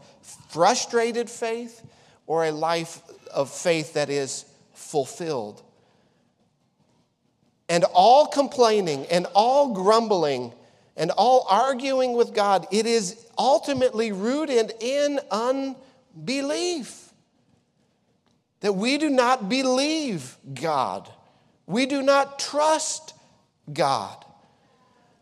frustrated 0.50 1.30
faith 1.30 1.86
or 2.26 2.46
a 2.46 2.52
life 2.52 3.02
of 3.32 3.52
faith 3.52 3.94
that 3.94 4.10
is 4.10 4.46
fulfilled. 4.74 5.62
And 7.70 7.84
all 7.94 8.28
complaining 8.28 9.06
and 9.08 9.28
all 9.36 9.74
grumbling 9.74 10.54
and 10.98 11.12
all 11.12 11.46
arguing 11.48 12.14
with 12.14 12.34
God, 12.34 12.66
it 12.72 12.88
is 12.88 13.26
ultimately 13.38 14.12
rooted 14.12 14.74
in 14.82 15.20
unbelief. 15.32 17.14
That 18.62 18.74
we 18.74 18.98
do 18.98 19.10
not 19.10 19.48
believe 19.48 20.36
God, 20.54 21.08
we 21.68 21.86
do 21.86 22.02
not 22.02 22.40
trust 22.40 23.14
God. 23.72 24.26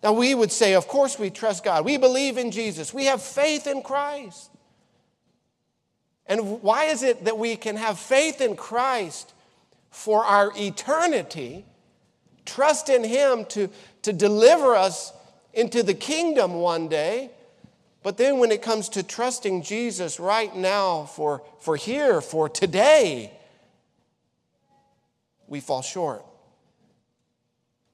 Now, 0.02 0.14
we 0.14 0.36
would 0.36 0.52
say, 0.52 0.76
of 0.76 0.88
course, 0.88 1.18
we 1.18 1.32
trust 1.32 1.64
God. 1.64 1.84
We 1.84 1.98
believe 1.98 2.38
in 2.38 2.52
Jesus. 2.52 2.94
We 2.94 3.06
have 3.06 3.24
faith 3.24 3.66
in 3.66 3.82
Christ. 3.82 4.52
And 6.28 6.62
why 6.62 6.86
is 6.86 7.02
it 7.02 7.26
that 7.26 7.40
we 7.40 7.56
can 7.56 7.76
have 7.76 7.98
faith 7.98 8.40
in 8.40 8.56
Christ 8.56 9.34
for 9.90 10.24
our 10.24 10.52
eternity, 10.56 11.66
trust 12.46 12.90
in 12.90 13.04
Him 13.04 13.46
to, 13.46 13.70
to 14.04 14.14
deliver 14.14 14.76
us 14.76 15.12
into 15.56 15.82
the 15.82 15.94
kingdom 15.94 16.56
one 16.56 16.88
day? 16.88 17.32
But 18.04 18.18
then 18.18 18.38
when 18.38 18.52
it 18.52 18.62
comes 18.62 18.90
to 18.90 19.02
trusting 19.02 19.64
Jesus 19.64 20.20
right 20.20 20.56
now 20.56 21.06
for, 21.06 21.42
for 21.60 21.76
here, 21.76 22.22
for 22.22 22.48
today, 22.48 23.32
we 25.48 25.60
fall 25.60 25.82
short. 25.82 26.24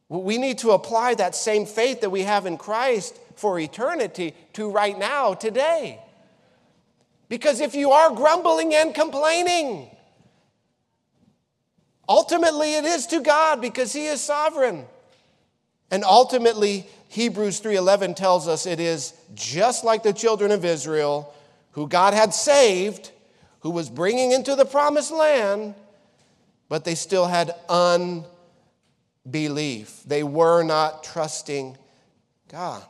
We 0.10 0.38
need 0.38 0.58
to 0.58 0.72
apply 0.72 1.16
that 1.16 1.36
same 1.36 1.66
faith 1.66 2.02
that 2.02 2.10
we 2.10 2.24
have 2.24 2.46
in 2.46 2.58
Christ 2.58 3.18
for 3.36 3.58
eternity 3.58 4.36
to 4.54 4.70
right 4.70 5.00
now, 5.00 5.34
today. 5.34 6.02
Because 7.30 7.62
if 7.62 7.74
you 7.74 7.92
are 7.92 8.14
grumbling 8.14 8.76
and 8.76 8.94
complaining, 8.94 9.90
ultimately 12.10 12.74
it 12.74 12.84
is 12.84 13.08
to 13.08 13.22
God 13.22 13.62
because 13.62 13.94
he 13.94 14.08
is 14.08 14.20
sovereign. 14.20 14.86
And 15.90 16.04
ultimately 16.04 16.88
Hebrews 17.12 17.60
3:11 17.60 18.16
tells 18.16 18.48
us 18.48 18.66
it 18.66 18.80
is 18.80 19.14
just 19.34 19.84
like 19.84 20.02
the 20.02 20.14
children 20.14 20.50
of 20.50 20.64
Israel 20.64 21.34
who 21.72 21.86
God 21.86 22.14
had 22.14 22.34
saved, 22.34 23.12
who 23.60 23.70
was 23.70 23.90
bringing 23.90 24.32
into 24.32 24.56
the 24.56 24.64
promised 24.64 25.12
land, 25.12 25.76
but 26.70 26.86
they 26.86 26.96
still 26.96 27.26
had 27.26 27.54
unbelief. 27.68 28.30
They 30.06 30.24
were 30.24 30.64
not 30.64 31.04
trusting 31.04 31.78
God. 32.48 32.86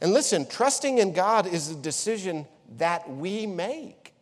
And 0.00 0.12
listen, 0.12 0.46
trusting 0.46 0.98
in 0.98 1.12
God 1.12 1.48
is 1.48 1.70
a 1.70 1.74
decision 1.74 2.46
that 2.76 3.10
we 3.10 3.48
make. 3.48 4.14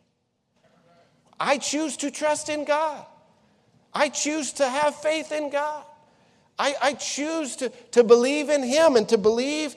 I 1.39 1.59
choose 1.59 1.97
to 1.97 2.09
trust 2.09 2.49
in 2.49 2.63
God. 2.65 3.05
I 3.93 4.09
choose 4.09 4.53
to 4.53 4.67
have 4.67 4.95
faith 4.95 5.31
in 5.31 5.51
God. 5.51 5.85
I, 6.63 6.75
I 6.81 6.93
choose 6.93 7.57
to, 7.57 7.69
to 7.91 8.05
believe 8.05 8.49
in 8.49 8.63
Him 8.63 8.95
and 8.95 9.09
to 9.09 9.17
believe 9.17 9.75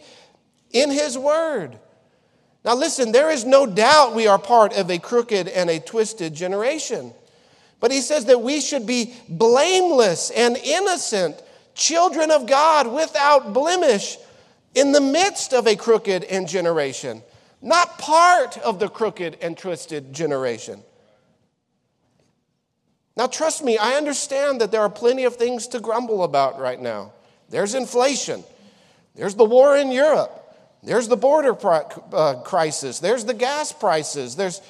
in 0.70 0.88
His 0.88 1.18
Word. 1.18 1.76
Now, 2.64 2.76
listen, 2.76 3.10
there 3.10 3.28
is 3.28 3.44
no 3.44 3.66
doubt 3.66 4.14
we 4.14 4.28
are 4.28 4.38
part 4.38 4.72
of 4.72 4.88
a 4.88 5.00
crooked 5.00 5.48
and 5.48 5.68
a 5.68 5.80
twisted 5.80 6.32
generation. 6.32 7.12
But 7.80 7.90
he 7.90 8.00
says 8.00 8.26
that 8.26 8.40
we 8.40 8.60
should 8.60 8.86
be 8.86 9.14
blameless 9.28 10.30
and 10.30 10.56
innocent, 10.56 11.42
children 11.74 12.30
of 12.30 12.46
God 12.46 12.86
without 12.86 13.52
blemish 13.52 14.16
in 14.76 14.92
the 14.92 15.00
midst 15.00 15.52
of 15.52 15.66
a 15.66 15.74
crooked 15.74 16.22
and 16.22 16.46
generation, 16.46 17.20
not 17.60 17.98
part 17.98 18.58
of 18.58 18.78
the 18.78 18.88
crooked 18.88 19.38
and 19.42 19.58
twisted 19.58 20.12
generation. 20.12 20.84
Now, 23.16 23.26
trust 23.26 23.64
me, 23.64 23.78
I 23.78 23.92
understand 23.92 24.60
that 24.60 24.70
there 24.70 24.82
are 24.82 24.90
plenty 24.90 25.24
of 25.24 25.36
things 25.36 25.68
to 25.68 25.80
grumble 25.80 26.22
about 26.22 26.60
right 26.60 26.80
now. 26.80 27.12
There's 27.48 27.74
inflation, 27.74 28.44
there's 29.14 29.34
the 29.34 29.44
war 29.44 29.76
in 29.76 29.90
Europe, 29.90 30.54
there's 30.82 31.08
the 31.08 31.16
border 31.16 31.56
uh, 31.64 32.42
crisis, 32.42 32.98
there's 32.98 33.24
the 33.24 33.34
gas 33.34 33.72
prices, 33.72 34.36
there's 34.36 34.60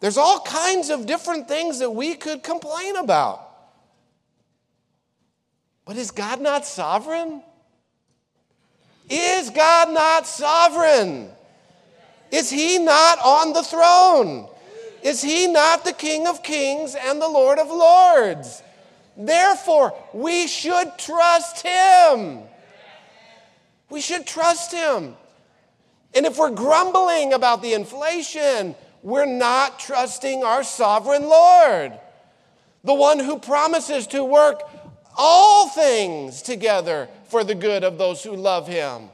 there's 0.00 0.16
all 0.16 0.40
kinds 0.40 0.88
of 0.88 1.04
different 1.04 1.46
things 1.46 1.78
that 1.80 1.90
we 1.90 2.14
could 2.14 2.42
complain 2.42 2.96
about. 2.96 3.46
But 5.84 5.96
is 5.96 6.10
God 6.10 6.40
not 6.40 6.64
sovereign? 6.64 7.42
Is 9.10 9.50
God 9.50 9.92
not 9.92 10.26
sovereign? 10.26 11.28
Is 12.30 12.48
he 12.48 12.78
not 12.78 13.18
on 13.18 13.52
the 13.52 13.62
throne? 13.62 14.48
Is 15.02 15.22
he 15.22 15.46
not 15.46 15.84
the 15.84 15.92
King 15.92 16.26
of 16.26 16.42
kings 16.42 16.94
and 16.94 17.20
the 17.20 17.28
Lord 17.28 17.58
of 17.58 17.68
lords? 17.68 18.62
Therefore, 19.16 19.94
we 20.12 20.46
should 20.46 20.98
trust 20.98 21.66
him. 21.66 22.40
We 23.88 24.00
should 24.00 24.26
trust 24.26 24.72
him. 24.72 25.16
And 26.14 26.26
if 26.26 26.38
we're 26.38 26.50
grumbling 26.50 27.32
about 27.32 27.62
the 27.62 27.74
inflation, 27.74 28.74
we're 29.02 29.26
not 29.26 29.78
trusting 29.78 30.44
our 30.44 30.62
sovereign 30.62 31.28
Lord, 31.28 31.98
the 32.84 32.94
one 32.94 33.18
who 33.18 33.38
promises 33.38 34.06
to 34.08 34.24
work 34.24 34.62
all 35.16 35.68
things 35.68 36.42
together 36.42 37.08
for 37.28 37.44
the 37.44 37.54
good 37.54 37.84
of 37.84 37.98
those 37.98 38.22
who 38.22 38.34
love 38.34 38.66
him. 38.66 39.10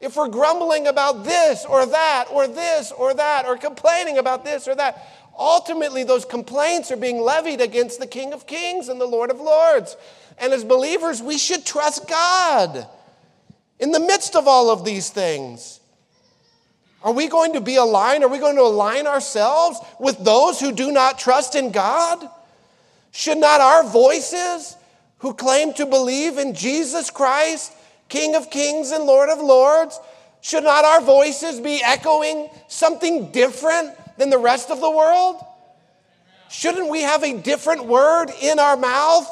If 0.00 0.16
we're 0.16 0.28
grumbling 0.28 0.86
about 0.86 1.24
this 1.24 1.64
or 1.64 1.84
that 1.86 2.26
or 2.30 2.46
this 2.46 2.92
or 2.92 3.14
that 3.14 3.46
or 3.46 3.56
complaining 3.56 4.18
about 4.18 4.44
this 4.44 4.68
or 4.68 4.74
that, 4.76 5.04
ultimately 5.36 6.04
those 6.04 6.24
complaints 6.24 6.90
are 6.90 6.96
being 6.96 7.20
levied 7.20 7.60
against 7.60 7.98
the 7.98 8.06
King 8.06 8.32
of 8.32 8.46
Kings 8.46 8.88
and 8.88 9.00
the 9.00 9.06
Lord 9.06 9.30
of 9.30 9.40
Lords. 9.40 9.96
And 10.38 10.52
as 10.52 10.64
believers, 10.64 11.20
we 11.20 11.36
should 11.36 11.66
trust 11.66 12.08
God 12.08 12.86
in 13.80 13.90
the 13.90 14.00
midst 14.00 14.36
of 14.36 14.46
all 14.46 14.70
of 14.70 14.84
these 14.84 15.10
things. 15.10 15.80
Are 17.02 17.12
we 17.12 17.28
going 17.28 17.52
to 17.52 17.60
be 17.60 17.76
aligned? 17.76 18.24
Are 18.24 18.28
we 18.28 18.38
going 18.38 18.56
to 18.56 18.62
align 18.62 19.06
ourselves 19.06 19.78
with 20.00 20.18
those 20.24 20.60
who 20.60 20.72
do 20.72 20.90
not 20.92 21.18
trust 21.18 21.54
in 21.54 21.70
God? 21.70 22.28
Should 23.12 23.38
not 23.38 23.60
our 23.60 23.84
voices, 23.84 24.76
who 25.18 25.34
claim 25.34 25.72
to 25.74 25.86
believe 25.86 26.38
in 26.38 26.54
Jesus 26.54 27.10
Christ, 27.10 27.72
King 28.08 28.34
of 28.34 28.50
kings 28.50 28.90
and 28.90 29.04
Lord 29.04 29.28
of 29.28 29.38
lords, 29.38 30.00
should 30.40 30.64
not 30.64 30.84
our 30.84 31.00
voices 31.00 31.60
be 31.60 31.82
echoing 31.82 32.48
something 32.68 33.32
different 33.32 33.90
than 34.18 34.30
the 34.30 34.38
rest 34.38 34.70
of 34.70 34.80
the 34.80 34.90
world? 34.90 35.44
Shouldn't 36.50 36.88
we 36.88 37.02
have 37.02 37.22
a 37.22 37.38
different 37.38 37.84
word 37.84 38.30
in 38.40 38.58
our 38.58 38.76
mouth 38.76 39.28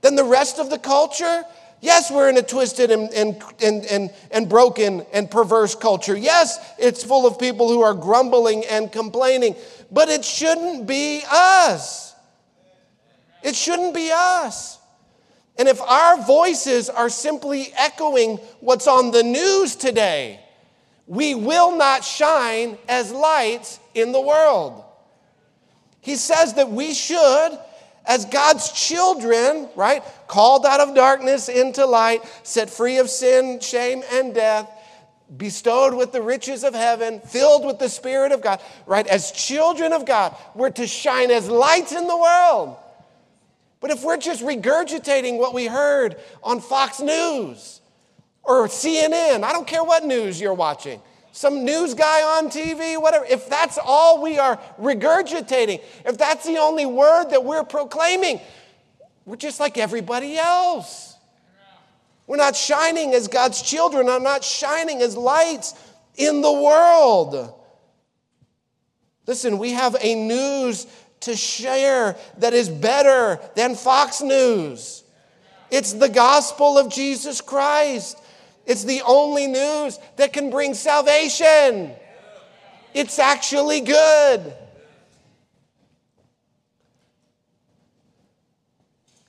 than 0.00 0.14
the 0.14 0.24
rest 0.24 0.58
of 0.58 0.70
the 0.70 0.78
culture? 0.78 1.44
Yes, 1.80 2.10
we're 2.10 2.30
in 2.30 2.38
a 2.38 2.42
twisted 2.42 2.90
and, 2.90 3.12
and, 3.12 3.42
and, 3.62 3.84
and, 3.84 4.10
and 4.30 4.48
broken 4.48 5.04
and 5.12 5.30
perverse 5.30 5.74
culture. 5.74 6.16
Yes, 6.16 6.58
it's 6.78 7.04
full 7.04 7.26
of 7.26 7.38
people 7.38 7.68
who 7.68 7.82
are 7.82 7.92
grumbling 7.92 8.64
and 8.64 8.90
complaining, 8.90 9.54
but 9.90 10.08
it 10.08 10.24
shouldn't 10.24 10.86
be 10.86 11.22
us. 11.30 12.14
It 13.42 13.54
shouldn't 13.54 13.94
be 13.94 14.10
us. 14.14 14.78
And 15.56 15.68
if 15.68 15.80
our 15.80 16.20
voices 16.22 16.90
are 16.90 17.08
simply 17.08 17.72
echoing 17.76 18.38
what's 18.60 18.86
on 18.86 19.12
the 19.12 19.22
news 19.22 19.76
today, 19.76 20.40
we 21.06 21.34
will 21.34 21.76
not 21.76 22.04
shine 22.04 22.78
as 22.88 23.12
lights 23.12 23.78
in 23.94 24.12
the 24.12 24.20
world. 24.20 24.84
He 26.00 26.16
says 26.16 26.54
that 26.54 26.70
we 26.70 26.92
should 26.92 27.58
as 28.06 28.26
God's 28.26 28.70
children, 28.72 29.68
right, 29.76 30.02
called 30.26 30.66
out 30.66 30.80
of 30.80 30.94
darkness 30.94 31.48
into 31.48 31.86
light, 31.86 32.20
set 32.42 32.68
free 32.68 32.98
of 32.98 33.08
sin, 33.08 33.60
shame, 33.60 34.02
and 34.12 34.34
death, 34.34 34.70
bestowed 35.34 35.94
with 35.94 36.12
the 36.12 36.20
riches 36.20 36.64
of 36.64 36.74
heaven, 36.74 37.20
filled 37.20 37.64
with 37.64 37.78
the 37.78 37.88
Spirit 37.88 38.32
of 38.32 38.42
God, 38.42 38.60
right, 38.86 39.06
as 39.06 39.32
children 39.32 39.92
of 39.92 40.04
God, 40.04 40.36
we're 40.54 40.70
to 40.70 40.86
shine 40.86 41.30
as 41.30 41.48
lights 41.48 41.92
in 41.92 42.06
the 42.06 42.16
world. 42.16 42.76
But 43.84 43.90
if 43.90 44.02
we're 44.02 44.16
just 44.16 44.42
regurgitating 44.42 45.36
what 45.36 45.52
we 45.52 45.66
heard 45.66 46.16
on 46.42 46.62
Fox 46.62 47.00
News 47.00 47.82
or 48.42 48.66
CNN, 48.66 49.44
I 49.44 49.52
don't 49.52 49.66
care 49.66 49.84
what 49.84 50.06
news 50.06 50.40
you're 50.40 50.54
watching, 50.54 51.02
some 51.32 51.66
news 51.66 51.92
guy 51.92 52.38
on 52.38 52.48
TV, 52.48 52.98
whatever, 52.98 53.26
if 53.26 53.46
that's 53.46 53.76
all 53.76 54.22
we 54.22 54.38
are 54.38 54.58
regurgitating, 54.80 55.82
if 56.06 56.16
that's 56.16 56.46
the 56.46 56.56
only 56.56 56.86
word 56.86 57.26
that 57.32 57.44
we're 57.44 57.62
proclaiming, 57.62 58.40
we're 59.26 59.36
just 59.36 59.60
like 59.60 59.76
everybody 59.76 60.38
else. 60.38 61.18
We're 62.26 62.38
not 62.38 62.56
shining 62.56 63.12
as 63.12 63.28
God's 63.28 63.60
children, 63.60 64.08
I'm 64.08 64.22
not 64.22 64.42
shining 64.42 65.02
as 65.02 65.14
lights 65.14 65.74
in 66.16 66.40
the 66.40 66.52
world. 66.52 67.52
Listen, 69.26 69.58
we 69.58 69.72
have 69.72 69.94
a 70.00 70.14
news 70.14 70.86
to 71.24 71.36
share 71.36 72.16
that 72.38 72.54
is 72.54 72.68
better 72.68 73.40
than 73.54 73.74
Fox 73.74 74.20
News. 74.20 75.04
It's 75.70 75.92
the 75.92 76.08
gospel 76.08 76.78
of 76.78 76.90
Jesus 76.90 77.40
Christ. 77.40 78.18
It's 78.66 78.84
the 78.84 79.02
only 79.06 79.46
news 79.46 79.98
that 80.16 80.32
can 80.32 80.50
bring 80.50 80.74
salvation. 80.74 81.92
It's 82.94 83.18
actually 83.18 83.80
good. 83.80 84.54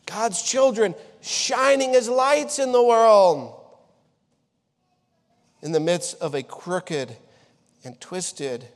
God's 0.05 0.41
children 0.41 0.95
shining 1.21 1.95
as 1.95 2.07
lights 2.07 2.59
in 2.59 2.71
the 2.71 2.83
world 2.83 3.59
in 5.61 5.71
the 5.71 5.79
midst 5.79 6.21
of 6.21 6.35
a 6.35 6.43
crooked 6.43 7.17
and 7.83 7.99
twisted 7.99 8.67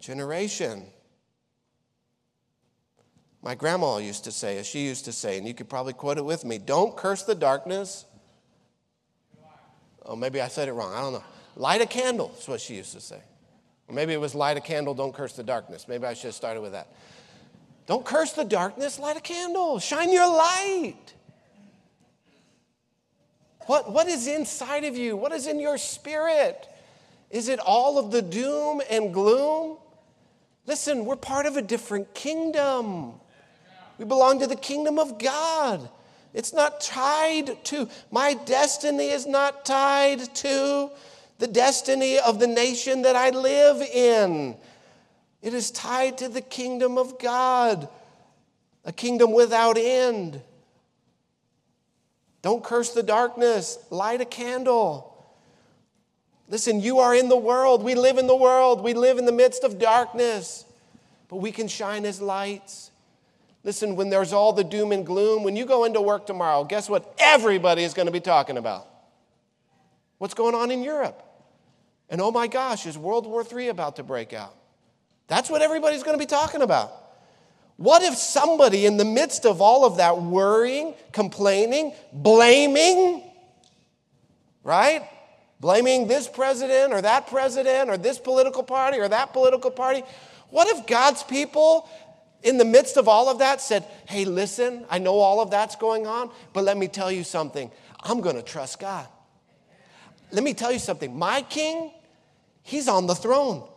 generation. 0.00 0.84
My 3.42 3.54
grandma 3.54 3.96
used 3.98 4.24
to 4.24 4.32
say, 4.32 4.58
as 4.58 4.66
she 4.66 4.80
used 4.80 5.06
to 5.06 5.12
say, 5.12 5.38
and 5.38 5.46
you 5.46 5.54
could 5.54 5.68
probably 5.68 5.94
quote 5.94 6.18
it 6.18 6.24
with 6.24 6.44
me 6.44 6.58
don't 6.58 6.96
curse 6.96 7.22
the 7.22 7.34
darkness. 7.34 8.04
Oh, 10.04 10.16
maybe 10.16 10.40
I 10.40 10.48
said 10.48 10.68
it 10.68 10.72
wrong. 10.72 10.92
I 10.92 11.00
don't 11.00 11.12
know. 11.12 11.24
Light 11.56 11.80
a 11.80 11.86
candle, 11.86 12.34
is 12.38 12.48
what 12.48 12.60
she 12.60 12.76
used 12.76 12.92
to 12.92 13.00
say. 13.00 13.20
Or 13.88 13.94
maybe 13.94 14.12
it 14.12 14.20
was 14.20 14.34
light 14.34 14.56
a 14.56 14.60
candle, 14.60 14.94
don't 14.94 15.14
curse 15.14 15.34
the 15.34 15.42
darkness. 15.42 15.86
Maybe 15.88 16.04
I 16.04 16.14
should 16.14 16.28
have 16.28 16.34
started 16.34 16.60
with 16.60 16.72
that. 16.72 16.88
Don't 17.86 18.04
curse 18.04 18.32
the 18.32 18.44
darkness, 18.44 18.98
light 18.98 19.16
a 19.16 19.20
candle, 19.20 19.78
shine 19.78 20.12
your 20.12 20.28
light. 20.28 21.14
What, 23.66 23.92
what 23.92 24.06
is 24.06 24.26
inside 24.26 24.84
of 24.84 24.96
you? 24.96 25.16
What 25.16 25.32
is 25.32 25.46
in 25.46 25.60
your 25.60 25.78
spirit? 25.78 26.68
Is 27.30 27.48
it 27.48 27.58
all 27.60 27.98
of 27.98 28.10
the 28.10 28.22
doom 28.22 28.80
and 28.90 29.12
gloom? 29.12 29.76
Listen, 30.66 31.04
we're 31.04 31.16
part 31.16 31.46
of 31.46 31.56
a 31.56 31.62
different 31.62 32.14
kingdom. 32.14 33.14
We 34.00 34.06
belong 34.06 34.38
to 34.40 34.46
the 34.46 34.56
kingdom 34.56 34.98
of 34.98 35.18
God. 35.18 35.86
It's 36.32 36.54
not 36.54 36.80
tied 36.80 37.62
to, 37.66 37.86
my 38.10 38.32
destiny 38.32 39.10
is 39.10 39.26
not 39.26 39.66
tied 39.66 40.34
to 40.36 40.90
the 41.36 41.46
destiny 41.46 42.18
of 42.18 42.38
the 42.38 42.46
nation 42.46 43.02
that 43.02 43.14
I 43.14 43.28
live 43.28 43.82
in. 43.82 44.56
It 45.42 45.52
is 45.52 45.70
tied 45.70 46.16
to 46.16 46.30
the 46.30 46.40
kingdom 46.40 46.96
of 46.96 47.18
God, 47.18 47.90
a 48.86 48.92
kingdom 48.92 49.32
without 49.32 49.76
end. 49.76 50.40
Don't 52.40 52.64
curse 52.64 52.94
the 52.94 53.02
darkness, 53.02 53.78
light 53.90 54.22
a 54.22 54.24
candle. 54.24 55.30
Listen, 56.48 56.80
you 56.80 57.00
are 57.00 57.14
in 57.14 57.28
the 57.28 57.36
world. 57.36 57.84
We 57.84 57.94
live 57.94 58.16
in 58.16 58.26
the 58.26 58.34
world. 58.34 58.82
We 58.82 58.94
live 58.94 59.18
in 59.18 59.26
the 59.26 59.32
midst 59.32 59.62
of 59.62 59.78
darkness, 59.78 60.64
but 61.28 61.36
we 61.36 61.52
can 61.52 61.68
shine 61.68 62.06
as 62.06 62.22
lights. 62.22 62.89
Listen, 63.62 63.94
when 63.94 64.08
there's 64.08 64.32
all 64.32 64.52
the 64.52 64.64
doom 64.64 64.92
and 64.92 65.04
gloom, 65.04 65.42
when 65.42 65.56
you 65.56 65.66
go 65.66 65.84
into 65.84 66.00
work 66.00 66.26
tomorrow, 66.26 66.64
guess 66.64 66.88
what 66.88 67.14
everybody 67.18 67.84
is 67.84 67.92
going 67.92 68.06
to 68.06 68.12
be 68.12 68.20
talking 68.20 68.56
about? 68.56 68.86
What's 70.18 70.34
going 70.34 70.54
on 70.54 70.70
in 70.70 70.82
Europe? 70.82 71.22
And 72.08 72.20
oh 72.20 72.30
my 72.30 72.46
gosh, 72.46 72.86
is 72.86 72.98
World 72.98 73.26
War 73.26 73.44
III 73.44 73.68
about 73.68 73.96
to 73.96 74.02
break 74.02 74.32
out? 74.32 74.54
That's 75.28 75.48
what 75.48 75.62
everybody's 75.62 76.02
going 76.02 76.18
to 76.18 76.22
be 76.22 76.26
talking 76.26 76.62
about. 76.62 76.92
What 77.76 78.02
if 78.02 78.16
somebody 78.16 78.84
in 78.84 78.96
the 78.96 79.04
midst 79.04 79.46
of 79.46 79.62
all 79.62 79.86
of 79.86 79.96
that 79.98 80.20
worrying, 80.20 80.94
complaining, 81.12 81.94
blaming, 82.12 83.22
right? 84.64 85.08
Blaming 85.60 86.06
this 86.06 86.28
president 86.28 86.92
or 86.92 87.00
that 87.00 87.26
president 87.28 87.88
or 87.88 87.96
this 87.96 88.18
political 88.18 88.62
party 88.62 88.98
or 88.98 89.08
that 89.08 89.32
political 89.32 89.70
party. 89.70 90.02
What 90.50 90.68
if 90.68 90.86
God's 90.86 91.22
people 91.22 91.88
in 92.42 92.58
the 92.58 92.64
midst 92.64 92.96
of 92.96 93.08
all 93.08 93.28
of 93.28 93.38
that 93.38 93.60
said, 93.60 93.84
Hey, 94.06 94.24
listen, 94.24 94.84
I 94.90 94.98
know 94.98 95.18
all 95.18 95.40
of 95.40 95.50
that's 95.50 95.76
going 95.76 96.06
on, 96.06 96.30
but 96.52 96.64
let 96.64 96.76
me 96.76 96.88
tell 96.88 97.12
you 97.12 97.24
something. 97.24 97.70
I'm 98.02 98.20
going 98.20 98.36
to 98.36 98.42
trust 98.42 98.80
God. 98.80 99.06
Let 100.32 100.44
me 100.44 100.54
tell 100.54 100.72
you 100.72 100.78
something. 100.78 101.18
My 101.18 101.42
king, 101.42 101.90
he's 102.62 102.88
on 102.88 103.06
the 103.06 103.14
throne. 103.14 103.68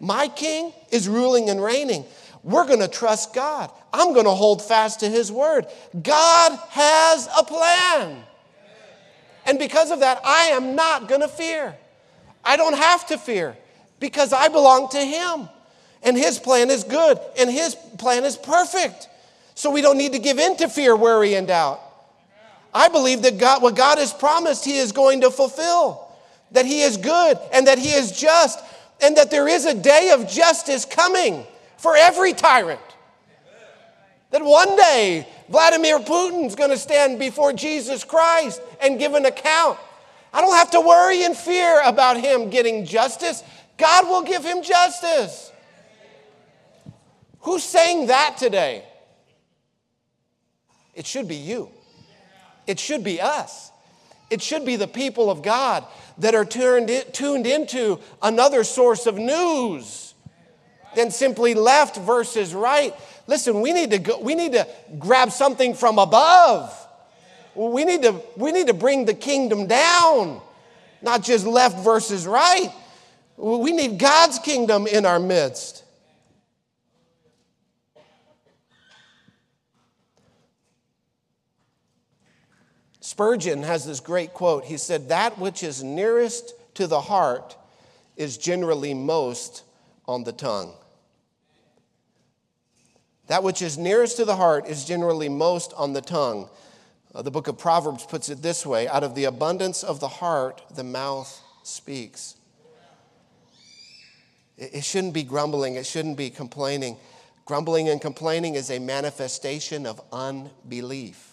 My 0.00 0.28
king 0.28 0.72
is 0.90 1.08
ruling 1.08 1.50
and 1.50 1.62
reigning. 1.62 2.04
We're 2.42 2.66
going 2.66 2.80
to 2.80 2.88
trust 2.88 3.34
God. 3.34 3.70
I'm 3.92 4.12
going 4.12 4.24
to 4.24 4.32
hold 4.32 4.62
fast 4.62 5.00
to 5.00 5.08
his 5.08 5.30
word. 5.30 5.66
God 6.02 6.58
has 6.70 7.28
a 7.38 7.44
plan. 7.44 8.24
And 9.46 9.58
because 9.58 9.90
of 9.90 10.00
that, 10.00 10.20
I 10.24 10.46
am 10.52 10.74
not 10.74 11.08
going 11.08 11.20
to 11.20 11.28
fear. 11.28 11.76
I 12.44 12.56
don't 12.56 12.76
have 12.76 13.06
to 13.08 13.18
fear 13.18 13.56
because 13.98 14.32
I 14.32 14.48
belong 14.48 14.88
to 14.90 14.98
him. 14.98 15.48
And 16.02 16.16
his 16.16 16.38
plan 16.38 16.70
is 16.70 16.84
good 16.84 17.18
and 17.38 17.50
his 17.50 17.74
plan 17.98 18.24
is 18.24 18.36
perfect. 18.36 19.08
So 19.54 19.70
we 19.70 19.82
don't 19.82 19.98
need 19.98 20.12
to 20.12 20.18
give 20.18 20.38
in 20.38 20.56
to 20.56 20.68
fear, 20.68 20.96
worry, 20.96 21.34
and 21.34 21.46
doubt. 21.46 21.80
I 22.72 22.88
believe 22.88 23.22
that 23.22 23.38
God, 23.38 23.62
what 23.62 23.76
God 23.76 23.98
has 23.98 24.12
promised, 24.12 24.64
he 24.64 24.78
is 24.78 24.92
going 24.92 25.22
to 25.22 25.30
fulfill. 25.30 26.08
That 26.52 26.66
he 26.66 26.82
is 26.82 26.96
good 26.96 27.38
and 27.52 27.66
that 27.66 27.78
he 27.78 27.90
is 27.90 28.18
just 28.18 28.58
and 29.02 29.16
that 29.16 29.30
there 29.30 29.48
is 29.48 29.66
a 29.66 29.74
day 29.74 30.10
of 30.14 30.28
justice 30.28 30.84
coming 30.84 31.44
for 31.76 31.96
every 31.96 32.32
tyrant. 32.32 32.80
That 34.30 34.44
one 34.44 34.76
day 34.76 35.26
Vladimir 35.48 35.98
Putin's 35.98 36.54
going 36.54 36.70
to 36.70 36.78
stand 36.78 37.18
before 37.18 37.52
Jesus 37.52 38.04
Christ 38.04 38.60
and 38.80 38.98
give 38.98 39.14
an 39.14 39.26
account. 39.26 39.78
I 40.32 40.40
don't 40.40 40.54
have 40.54 40.70
to 40.72 40.80
worry 40.80 41.24
and 41.24 41.36
fear 41.36 41.82
about 41.84 42.20
him 42.20 42.50
getting 42.50 42.84
justice. 42.84 43.42
God 43.76 44.06
will 44.06 44.22
give 44.22 44.44
him 44.44 44.62
justice. 44.62 45.50
Who's 47.40 47.62
saying 47.62 48.08
that 48.08 48.36
today? 48.38 48.84
It 50.94 51.06
should 51.06 51.28
be 51.28 51.36
you. 51.36 51.70
It 52.66 52.78
should 52.78 53.02
be 53.02 53.20
us. 53.20 53.70
It 54.28 54.42
should 54.42 54.64
be 54.64 54.76
the 54.76 54.86
people 54.86 55.30
of 55.30 55.42
God 55.42 55.84
that 56.18 56.34
are 56.34 56.44
turned 56.44 56.90
in, 56.90 57.10
tuned 57.12 57.46
into 57.46 57.98
another 58.22 58.62
source 58.62 59.06
of 59.06 59.16
news 59.16 60.14
than 60.94 61.10
simply 61.10 61.54
left 61.54 61.96
versus 61.96 62.54
right. 62.54 62.94
Listen, 63.26 63.60
we 63.60 63.72
need 63.72 63.90
to 63.90 63.98
go, 63.98 64.20
we 64.20 64.34
need 64.34 64.52
to 64.52 64.66
grab 64.98 65.32
something 65.32 65.74
from 65.74 65.98
above. 65.98 66.76
We 67.54 67.84
need 67.84 68.02
to 68.02 68.20
we 68.36 68.52
need 68.52 68.68
to 68.68 68.74
bring 68.74 69.04
the 69.04 69.14
kingdom 69.14 69.66
down, 69.66 70.40
not 71.02 71.22
just 71.22 71.46
left 71.46 71.82
versus 71.84 72.26
right. 72.26 72.72
We 73.36 73.72
need 73.72 73.98
God's 73.98 74.38
kingdom 74.38 74.86
in 74.86 75.06
our 75.06 75.18
midst. 75.18 75.82
Spurgeon 83.20 83.64
has 83.64 83.84
this 83.84 84.00
great 84.00 84.32
quote. 84.32 84.64
He 84.64 84.78
said, 84.78 85.10
That 85.10 85.38
which 85.38 85.62
is 85.62 85.82
nearest 85.82 86.54
to 86.72 86.86
the 86.86 87.02
heart 87.02 87.54
is 88.16 88.38
generally 88.38 88.94
most 88.94 89.62
on 90.08 90.24
the 90.24 90.32
tongue. 90.32 90.72
That 93.26 93.42
which 93.42 93.60
is 93.60 93.76
nearest 93.76 94.16
to 94.16 94.24
the 94.24 94.36
heart 94.36 94.66
is 94.66 94.86
generally 94.86 95.28
most 95.28 95.74
on 95.76 95.92
the 95.92 96.00
tongue. 96.00 96.48
Uh, 97.14 97.20
the 97.20 97.30
book 97.30 97.46
of 97.46 97.58
Proverbs 97.58 98.06
puts 98.06 98.30
it 98.30 98.40
this 98.40 98.64
way 98.64 98.88
out 98.88 99.04
of 99.04 99.14
the 99.14 99.24
abundance 99.24 99.82
of 99.82 100.00
the 100.00 100.08
heart, 100.08 100.62
the 100.74 100.82
mouth 100.82 101.42
speaks. 101.62 102.36
It, 104.56 104.76
it 104.76 104.84
shouldn't 104.84 105.12
be 105.12 105.24
grumbling, 105.24 105.74
it 105.74 105.84
shouldn't 105.84 106.16
be 106.16 106.30
complaining. 106.30 106.96
Grumbling 107.44 107.90
and 107.90 108.00
complaining 108.00 108.54
is 108.54 108.70
a 108.70 108.78
manifestation 108.78 109.84
of 109.84 110.00
unbelief. 110.10 111.29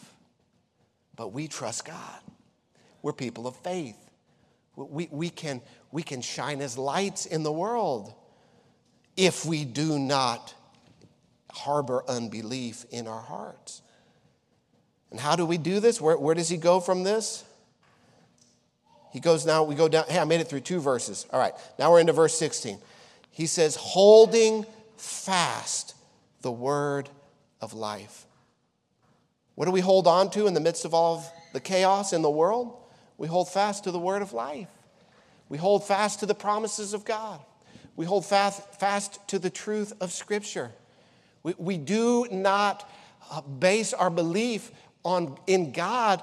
But 1.18 1.34
we 1.34 1.50
trust 1.50 1.84
God. 1.84 2.22
We're 3.02 3.12
people 3.12 3.48
of 3.48 3.58
faith. 3.58 3.98
We, 4.78 5.10
we, 5.12 5.30
can, 5.30 5.62
we 5.92 6.04
can 6.04 6.22
shine 6.22 6.62
as 6.62 6.78
lights 6.78 7.26
in 7.26 7.44
the 7.44 7.52
world 7.52 8.14
if 9.18 9.44
we 9.44 9.66
do 9.66 9.98
not 9.98 10.54
harbor 11.52 12.04
unbelief 12.08 12.86
in 12.92 13.08
our 13.08 13.22
hearts. 13.22 13.82
And 15.10 15.20
how 15.20 15.36
do 15.36 15.46
we 15.46 15.58
do 15.58 15.80
this? 15.80 16.00
Where, 16.00 16.18
where 16.18 16.36
does 16.36 16.50
he 16.50 16.58
go 16.58 16.80
from 16.80 17.04
this? 17.04 17.44
He 19.12 19.20
goes 19.20 19.46
now, 19.46 19.64
we 19.64 19.74
go 19.74 19.88
down. 19.88 20.06
Hey, 20.08 20.20
I 20.20 20.26
made 20.26 20.42
it 20.42 20.48
through 20.48 20.60
two 20.60 20.80
verses. 20.80 21.26
All 21.32 21.40
right, 21.40 21.54
now 21.80 21.92
we're 21.92 22.00
into 22.00 22.14
verse 22.14 22.38
16. 22.38 22.78
He 23.32 23.48
says, 23.48 23.76
holding 23.76 24.66
fast 24.98 25.96
the 26.42 26.52
word 26.52 27.10
of 27.62 27.74
life. 27.74 28.27
What 29.58 29.66
do 29.66 29.72
we 29.72 29.82
hold 29.82 30.06
on 30.06 30.30
to 30.30 30.46
in 30.46 30.54
the 30.54 30.60
midst 30.60 30.86
of 30.86 30.94
all 30.94 31.18
of 31.18 31.32
the 31.52 31.60
chaos 31.60 32.14
in 32.14 32.22
the 32.22 32.30
world? 32.30 32.78
We 33.18 33.28
hold 33.28 33.50
fast 33.50 33.86
to 33.86 33.92
the 33.92 33.98
word 33.98 34.22
of 34.22 34.32
life. 34.32 34.68
We 35.50 35.58
hold 35.58 35.84
fast 35.84 36.20
to 36.20 36.28
the 36.28 36.36
promises 36.36 36.94
of 36.94 37.06
God. 37.06 37.40
We 37.96 38.06
hold 38.06 38.24
fast, 38.24 38.80
fast 38.80 39.20
to 39.30 39.40
the 39.40 39.50
truth 39.50 39.94
of 40.00 40.12
Scripture. 40.12 40.74
We, 41.42 41.56
we 41.58 41.78
do 41.80 42.28
not 42.30 42.88
uh, 43.32 43.42
base 43.42 43.94
our 43.94 44.12
belief 44.12 44.70
on, 45.04 45.36
in 45.48 45.72
God 45.72 46.22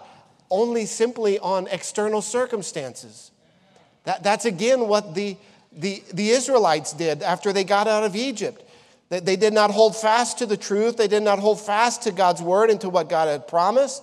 only 0.48 0.86
simply 0.86 1.40
on 1.40 1.66
external 1.72 2.22
circumstances. 2.22 3.32
That, 4.04 4.22
that's 4.22 4.44
again 4.44 4.86
what 4.86 5.16
the, 5.16 5.36
the, 5.72 6.04
the 6.12 6.30
Israelites 6.30 6.92
did 6.92 7.20
after 7.20 7.52
they 7.52 7.64
got 7.64 7.88
out 7.88 8.04
of 8.04 8.14
Egypt. 8.14 8.63
They 9.20 9.36
did 9.36 9.52
not 9.52 9.70
hold 9.70 9.96
fast 9.96 10.38
to 10.38 10.46
the 10.46 10.56
truth. 10.56 10.96
They 10.96 11.08
did 11.08 11.22
not 11.22 11.38
hold 11.38 11.60
fast 11.60 12.02
to 12.02 12.12
God's 12.12 12.40
word 12.40 12.70
and 12.70 12.80
to 12.80 12.88
what 12.88 13.08
God 13.08 13.28
had 13.28 13.46
promised. 13.46 14.02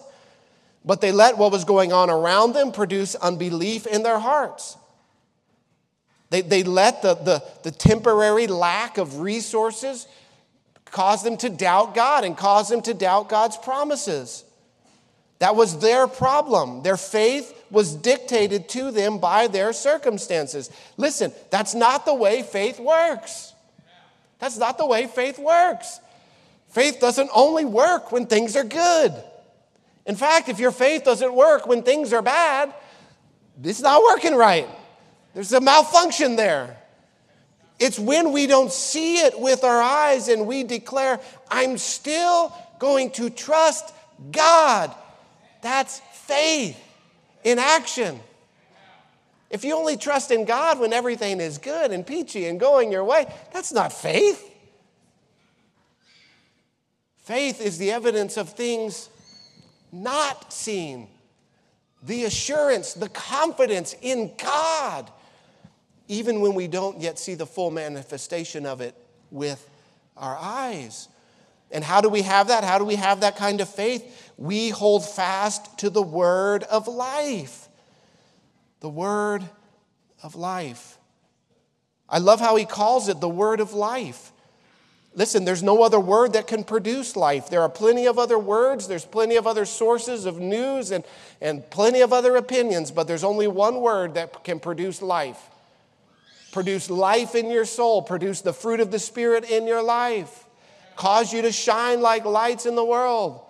But 0.85 1.01
they 1.01 1.11
let 1.11 1.37
what 1.37 1.51
was 1.51 1.65
going 1.65 1.93
on 1.93 2.09
around 2.09 2.53
them 2.53 2.71
produce 2.71 3.15
unbelief 3.15 3.85
in 3.87 4.03
their 4.03 4.19
hearts. 4.19 4.77
They, 6.29 6.41
they 6.41 6.63
let 6.63 7.01
the, 7.01 7.15
the, 7.15 7.43
the 7.63 7.71
temporary 7.71 8.47
lack 8.47 8.97
of 8.97 9.19
resources 9.19 10.07
cause 10.85 11.23
them 11.23 11.37
to 11.37 11.49
doubt 11.49 11.93
God 11.93 12.23
and 12.23 12.37
cause 12.37 12.69
them 12.69 12.81
to 12.83 12.93
doubt 12.93 13.29
God's 13.29 13.57
promises. 13.57 14.43
That 15.39 15.55
was 15.55 15.79
their 15.79 16.07
problem. 16.07 16.83
Their 16.83 16.97
faith 16.97 17.53
was 17.71 17.95
dictated 17.95 18.69
to 18.69 18.91
them 18.91 19.17
by 19.17 19.47
their 19.47 19.73
circumstances. 19.73 20.69
Listen, 20.97 21.31
that's 21.49 21.73
not 21.73 22.05
the 22.05 22.13
way 22.13 22.43
faith 22.43 22.79
works. 22.79 23.50
That's 24.41 24.57
not 24.57 24.79
the 24.79 24.87
way 24.87 25.05
faith 25.05 25.37
works. 25.39 25.99
Faith 26.69 26.99
doesn't 26.99 27.29
only 27.33 27.63
work 27.63 28.11
when 28.11 28.25
things 28.25 28.55
are 28.55 28.63
good. 28.63 29.13
In 30.07 30.15
fact, 30.15 30.49
if 30.49 30.59
your 30.59 30.71
faith 30.71 31.03
doesn't 31.03 31.33
work 31.33 31.67
when 31.67 31.83
things 31.83 32.11
are 32.11 32.23
bad, 32.23 32.73
it's 33.63 33.81
not 33.81 34.01
working 34.01 34.35
right. 34.35 34.67
There's 35.35 35.53
a 35.53 35.61
malfunction 35.61 36.35
there. 36.35 36.75
It's 37.79 37.99
when 37.99 38.31
we 38.31 38.47
don't 38.47 38.71
see 38.71 39.17
it 39.17 39.39
with 39.39 39.63
our 39.63 39.81
eyes 39.81 40.27
and 40.27 40.47
we 40.47 40.63
declare, 40.63 41.19
I'm 41.49 41.77
still 41.77 42.51
going 42.79 43.11
to 43.11 43.29
trust 43.29 43.93
God. 44.31 44.93
That's 45.61 45.99
faith 46.13 46.81
in 47.43 47.59
action. 47.59 48.19
If 49.51 49.65
you 49.65 49.75
only 49.75 49.97
trust 49.97 50.31
in 50.31 50.45
God 50.45 50.79
when 50.79 50.93
everything 50.93 51.41
is 51.41 51.57
good 51.57 51.91
and 51.91 52.07
peachy 52.07 52.47
and 52.47 52.57
going 52.57 52.89
your 52.89 53.03
way, 53.03 53.25
that's 53.51 53.73
not 53.73 53.91
faith. 53.91 54.49
Faith 57.17 57.61
is 57.61 57.77
the 57.77 57.91
evidence 57.91 58.37
of 58.37 58.49
things 58.49 59.09
not 59.91 60.53
seen, 60.53 61.09
the 62.01 62.23
assurance, 62.23 62.93
the 62.93 63.09
confidence 63.09 63.93
in 64.01 64.31
God, 64.41 65.11
even 66.07 66.39
when 66.39 66.55
we 66.55 66.67
don't 66.67 67.01
yet 67.01 67.19
see 67.19 67.35
the 67.35 67.45
full 67.45 67.71
manifestation 67.71 68.65
of 68.65 68.79
it 68.79 68.95
with 69.31 69.69
our 70.15 70.37
eyes. 70.39 71.09
And 71.71 71.83
how 71.83 71.99
do 71.99 72.07
we 72.07 72.21
have 72.21 72.47
that? 72.47 72.63
How 72.63 72.77
do 72.77 72.85
we 72.85 72.95
have 72.95 73.19
that 73.19 73.35
kind 73.35 73.59
of 73.59 73.67
faith? 73.67 74.31
We 74.37 74.69
hold 74.69 75.07
fast 75.07 75.77
to 75.79 75.89
the 75.89 76.01
word 76.01 76.63
of 76.63 76.87
life. 76.87 77.60
The 78.81 78.89
word 78.89 79.43
of 80.21 80.35
life. 80.35 80.97
I 82.09 82.17
love 82.17 82.39
how 82.39 82.57
he 82.57 82.65
calls 82.65 83.07
it 83.07 83.21
the 83.21 83.29
word 83.29 83.61
of 83.61 83.73
life. 83.73 84.33
Listen, 85.13 85.43
there's 85.43 85.63
no 85.63 85.83
other 85.83 85.99
word 85.99 86.33
that 86.33 86.47
can 86.47 86.63
produce 86.63 87.15
life. 87.15 87.49
There 87.49 87.61
are 87.61 87.69
plenty 87.69 88.05
of 88.05 88.17
other 88.17 88.39
words, 88.39 88.87
there's 88.87 89.05
plenty 89.05 89.35
of 89.35 89.45
other 89.45 89.65
sources 89.65 90.25
of 90.25 90.39
news, 90.39 90.91
and, 90.91 91.03
and 91.41 91.69
plenty 91.69 92.01
of 92.01 92.13
other 92.13 92.35
opinions, 92.37 92.91
but 92.91 93.07
there's 93.07 93.23
only 93.23 93.47
one 93.47 93.81
word 93.81 94.13
that 94.13 94.43
can 94.43 94.59
produce 94.59 95.01
life. 95.01 95.39
Produce 96.51 96.89
life 96.89 97.35
in 97.35 97.49
your 97.49 97.65
soul, 97.65 98.01
produce 98.01 98.41
the 98.41 98.53
fruit 98.53 98.79
of 98.79 98.91
the 98.91 98.99
Spirit 98.99 99.49
in 99.49 99.67
your 99.67 99.81
life, 99.81 100.45
cause 100.95 101.33
you 101.33 101.41
to 101.41 101.51
shine 101.51 102.01
like 102.01 102.25
lights 102.25 102.65
in 102.65 102.75
the 102.75 102.83
world. 102.83 103.41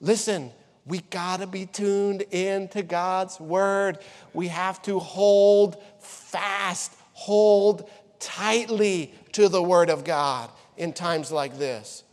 Listen, 0.00 0.50
we 0.86 1.00
got 1.00 1.40
to 1.40 1.46
be 1.46 1.66
tuned 1.66 2.22
into 2.30 2.82
God's 2.82 3.40
word. 3.40 3.98
We 4.32 4.48
have 4.48 4.82
to 4.82 4.98
hold 4.98 5.82
fast, 6.00 6.92
hold 7.12 7.88
tightly 8.20 9.14
to 9.32 9.48
the 9.48 9.62
word 9.62 9.90
of 9.90 10.04
God 10.04 10.50
in 10.76 10.92
times 10.92 11.30
like 11.32 11.58
this. 11.58 12.04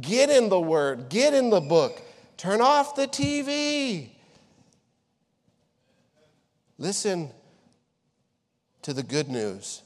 Get 0.00 0.30
in 0.30 0.48
the 0.48 0.60
Word, 0.60 1.08
get 1.08 1.32
in 1.32 1.50
the 1.50 1.60
book, 1.60 2.02
turn 2.36 2.60
off 2.60 2.96
the 2.96 3.06
TV. 3.06 4.10
Listen 6.78 7.30
to 8.82 8.92
the 8.92 9.02
good 9.02 9.28
news. 9.28 9.82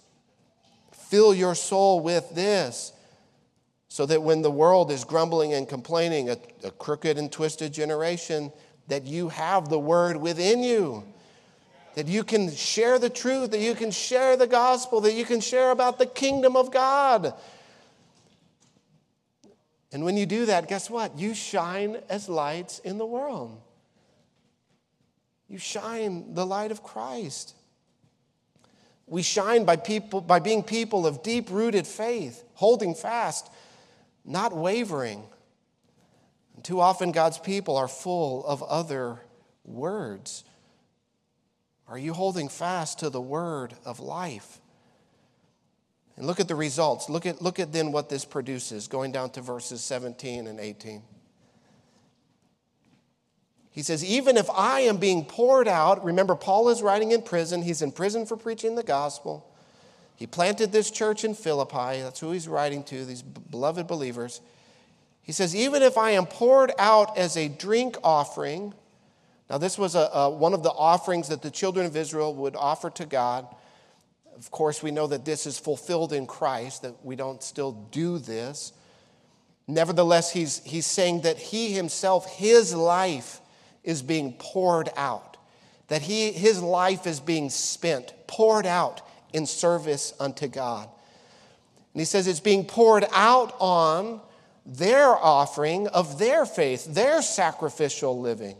Fill 0.92 1.34
your 1.34 1.54
soul 1.54 2.00
with 2.00 2.34
this 2.34 2.92
so 3.90 4.06
that 4.06 4.22
when 4.22 4.40
the 4.40 4.50
world 4.50 4.92
is 4.92 5.04
grumbling 5.04 5.52
and 5.52 5.68
complaining, 5.68 6.30
a, 6.30 6.36
a, 6.62 6.70
crooked 6.70 7.18
and 7.18 7.30
twisted 7.30 7.74
generation, 7.74 8.52
that 8.86 9.04
you 9.04 9.28
have 9.30 9.68
the 9.68 9.80
word 9.80 10.16
within 10.16 10.62
you. 10.62 11.04
That 11.96 12.06
you 12.06 12.22
can 12.22 12.52
share 12.52 13.00
the 13.00 13.10
truth, 13.10 13.50
that 13.50 13.58
you 13.58 13.74
can 13.74 13.90
share 13.90 14.36
the 14.36 14.46
gospel, 14.46 15.00
that 15.00 15.14
you 15.14 15.24
can 15.24 15.40
share 15.40 15.72
about 15.72 15.98
the 15.98 16.06
kingdom 16.06 16.54
of 16.54 16.70
God. 16.70 17.34
And 19.90 20.04
when 20.04 20.16
you 20.16 20.24
do 20.24 20.46
that, 20.46 20.68
guess 20.68 20.88
what? 20.88 21.18
You 21.18 21.34
shine 21.34 21.96
as 22.08 22.28
lights 22.28 22.78
in 22.78 22.96
the 22.96 23.04
world. 23.04 23.60
You 25.48 25.58
shine 25.58 26.34
the 26.34 26.46
light 26.46 26.70
of 26.70 26.84
Christ. 26.84 27.56
We 29.08 29.22
shine 29.22 29.64
by, 29.64 29.74
people, 29.74 30.20
by 30.20 30.38
being 30.38 30.62
people 30.62 31.08
of 31.08 31.24
deep 31.24 31.50
rooted 31.50 31.88
faith, 31.88 32.44
holding 32.54 32.94
fast, 32.94 33.50
not 34.24 34.54
wavering. 34.56 35.24
And 36.54 36.64
too 36.64 36.80
often, 36.80 37.12
God's 37.12 37.38
people 37.38 37.76
are 37.76 37.88
full 37.88 38.44
of 38.46 38.62
other 38.62 39.20
words. 39.64 40.44
Are 41.88 41.98
you 41.98 42.12
holding 42.12 42.48
fast 42.48 43.00
to 43.00 43.10
the 43.10 43.20
word 43.20 43.74
of 43.84 43.98
life? 43.98 44.60
And 46.16 46.26
look 46.26 46.38
at 46.38 46.48
the 46.48 46.54
results. 46.54 47.08
Look 47.08 47.26
at, 47.26 47.42
look 47.42 47.58
at 47.58 47.72
then 47.72 47.92
what 47.92 48.08
this 48.08 48.24
produces, 48.24 48.88
going 48.88 49.10
down 49.10 49.30
to 49.30 49.40
verses 49.40 49.80
17 49.80 50.46
and 50.46 50.60
18. 50.60 51.02
He 53.70 53.82
says, 53.82 54.04
Even 54.04 54.36
if 54.36 54.50
I 54.50 54.80
am 54.80 54.98
being 54.98 55.24
poured 55.24 55.66
out, 55.66 56.04
remember, 56.04 56.34
Paul 56.34 56.68
is 56.68 56.82
writing 56.82 57.12
in 57.12 57.22
prison. 57.22 57.62
He's 57.62 57.82
in 57.82 57.92
prison 57.92 58.26
for 58.26 58.36
preaching 58.36 58.74
the 58.74 58.82
gospel. 58.82 59.49
He 60.20 60.26
planted 60.26 60.70
this 60.70 60.90
church 60.90 61.24
in 61.24 61.34
Philippi. 61.34 62.02
That's 62.02 62.20
who 62.20 62.32
he's 62.32 62.46
writing 62.46 62.84
to, 62.84 63.06
these 63.06 63.22
beloved 63.22 63.86
believers. 63.86 64.42
He 65.22 65.32
says, 65.32 65.56
Even 65.56 65.82
if 65.82 65.96
I 65.96 66.10
am 66.10 66.26
poured 66.26 66.72
out 66.78 67.16
as 67.16 67.38
a 67.38 67.48
drink 67.48 67.96
offering, 68.04 68.74
now 69.48 69.56
this 69.56 69.78
was 69.78 69.94
a, 69.94 70.10
a, 70.12 70.28
one 70.28 70.52
of 70.52 70.62
the 70.62 70.72
offerings 70.72 71.28
that 71.28 71.40
the 71.40 71.50
children 71.50 71.86
of 71.86 71.96
Israel 71.96 72.34
would 72.34 72.54
offer 72.54 72.90
to 72.90 73.06
God. 73.06 73.46
Of 74.36 74.50
course, 74.50 74.82
we 74.82 74.90
know 74.90 75.06
that 75.06 75.24
this 75.24 75.46
is 75.46 75.58
fulfilled 75.58 76.12
in 76.12 76.26
Christ, 76.26 76.82
that 76.82 77.02
we 77.02 77.16
don't 77.16 77.42
still 77.42 77.72
do 77.90 78.18
this. 78.18 78.74
Nevertheless, 79.66 80.30
he's, 80.30 80.62
he's 80.64 80.84
saying 80.84 81.22
that 81.22 81.38
he 81.38 81.72
himself, 81.72 82.30
his 82.30 82.74
life, 82.74 83.40
is 83.84 84.02
being 84.02 84.34
poured 84.38 84.90
out, 84.98 85.38
that 85.88 86.02
he, 86.02 86.30
his 86.30 86.60
life 86.60 87.06
is 87.06 87.20
being 87.20 87.48
spent, 87.48 88.12
poured 88.26 88.66
out 88.66 89.00
in 89.32 89.46
service 89.46 90.12
unto 90.20 90.48
God. 90.48 90.88
And 91.94 92.00
he 92.00 92.04
says 92.04 92.26
it's 92.26 92.40
being 92.40 92.64
poured 92.64 93.04
out 93.12 93.54
on 93.58 94.20
their 94.64 95.08
offering 95.08 95.88
of 95.88 96.18
their 96.18 96.46
faith, 96.46 96.94
their 96.94 97.22
sacrificial 97.22 98.20
living. 98.20 98.56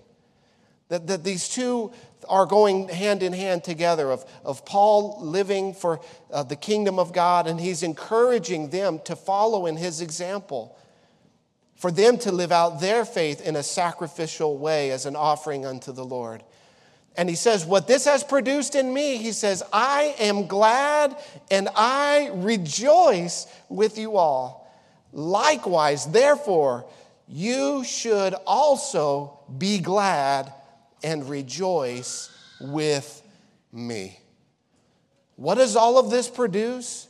That, 0.89 1.07
that 1.07 1.23
these 1.23 1.49
two 1.49 1.93
are 2.29 2.47
going 2.47 2.89
hand 2.89 3.23
in 3.23 3.33
hand 3.33 3.63
together 3.63 4.11
of, 4.11 4.25
of 4.45 4.65
Paul 4.65 5.19
living 5.21 5.73
for 5.73 6.01
uh, 6.33 6.43
the 6.43 6.57
kingdom 6.57 6.99
of 6.99 7.13
God, 7.13 7.47
and 7.47 7.61
he's 7.61 7.83
encouraging 7.83 8.71
them 8.71 8.99
to 9.05 9.15
follow 9.15 9.67
in 9.67 9.77
his 9.77 10.01
example, 10.01 10.77
for 11.77 11.91
them 11.91 12.19
to 12.19 12.33
live 12.33 12.53
out 12.53 12.81
their 12.81 13.05
faith 13.05 13.41
in 13.41 13.57
a 13.57 13.63
sacrificial 13.63 14.59
way 14.59 14.91
as 14.91 15.07
an 15.07 15.17
offering 15.17 15.65
unto 15.65 15.93
the 15.93 16.05
Lord. 16.05 16.43
And 17.17 17.29
he 17.29 17.35
says, 17.35 17.67
What 17.67 17.87
this 17.87 18.05
has 18.05 18.23
produced 18.23 18.75
in 18.75 18.93
me, 18.93 19.17
he 19.17 19.33
says, 19.33 19.63
I 19.73 20.15
am 20.19 20.47
glad 20.47 21.17
and 21.51 21.69
I 21.75 22.31
rejoice 22.35 23.47
with 23.69 23.99
you 23.99 24.17
all. 24.17 24.73
Likewise, 25.13 26.07
therefore, 26.07 26.87
you 27.29 27.85
should 27.85 28.35
also 28.47 29.39
be 29.59 29.79
glad 29.79 30.53
and 31.03 31.29
rejoice 31.29 32.31
with 32.61 33.23
me. 33.73 34.19
What 35.37 35.57
does 35.57 35.77
all 35.77 35.99
of 35.99 36.11
this 36.11 36.29
produce? 36.29 37.09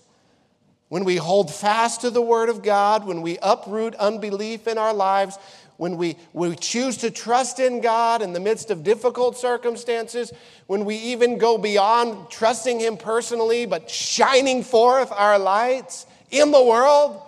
When 0.89 1.05
we 1.05 1.17
hold 1.17 1.53
fast 1.53 2.01
to 2.01 2.11
the 2.11 2.21
Word 2.21 2.49
of 2.49 2.63
God, 2.63 3.07
when 3.07 3.23
we 3.23 3.39
uproot 3.43 3.95
unbelief 3.95 4.67
in 4.67 4.77
our 4.77 4.93
lives, 4.93 5.39
when 5.81 5.97
we, 5.97 6.15
we 6.35 6.55
choose 6.57 6.99
to 6.99 7.11
trust 7.11 7.59
in 7.59 7.81
God 7.81 8.21
in 8.21 8.35
the 8.35 8.39
midst 8.39 8.71
of 8.71 8.85
difficult 8.85 9.39
circumstances, 9.39 10.31
when 10.67 10.85
we 10.85 10.95
even 10.97 11.39
go 11.39 11.57
beyond 11.57 12.29
trusting 12.29 12.79
Him 12.81 12.99
personally, 12.99 13.65
but 13.65 13.89
shining 13.89 14.63
forth 14.63 15.11
our 15.11 15.39
lights 15.39 16.05
in 16.31 16.51
the 16.51 16.63
world, 16.63 17.23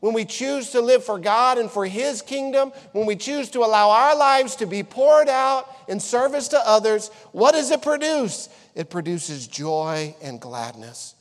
when 0.00 0.12
we 0.12 0.26
choose 0.26 0.68
to 0.72 0.82
live 0.82 1.02
for 1.02 1.18
God 1.18 1.56
and 1.56 1.70
for 1.70 1.86
His 1.86 2.20
kingdom, 2.20 2.72
when 2.92 3.06
we 3.06 3.16
choose 3.16 3.48
to 3.52 3.60
allow 3.60 3.88
our 3.88 4.14
lives 4.14 4.56
to 4.56 4.66
be 4.66 4.82
poured 4.82 5.30
out 5.30 5.66
in 5.88 5.98
service 5.98 6.48
to 6.48 6.58
others, 6.58 7.08
what 7.32 7.52
does 7.52 7.70
it 7.70 7.80
produce? 7.80 8.50
It 8.74 8.90
produces 8.90 9.46
joy 9.46 10.14
and 10.20 10.38
gladness. 10.38 11.14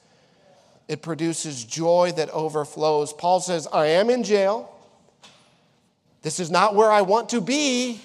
It 0.90 1.02
produces 1.02 1.64
joy 1.64 2.12
that 2.18 2.30
overflows. 2.32 3.14
Paul 3.14 3.40
says, 3.40 3.70
I 3.72 3.86
am 3.86 4.10
in 4.10 4.26
jail. 4.26 4.73
This 6.24 6.40
is 6.40 6.50
not 6.50 6.74
where 6.74 6.92
I 6.92 7.02
want 7.02 7.30
to 7.30 7.42
be, 7.42 8.02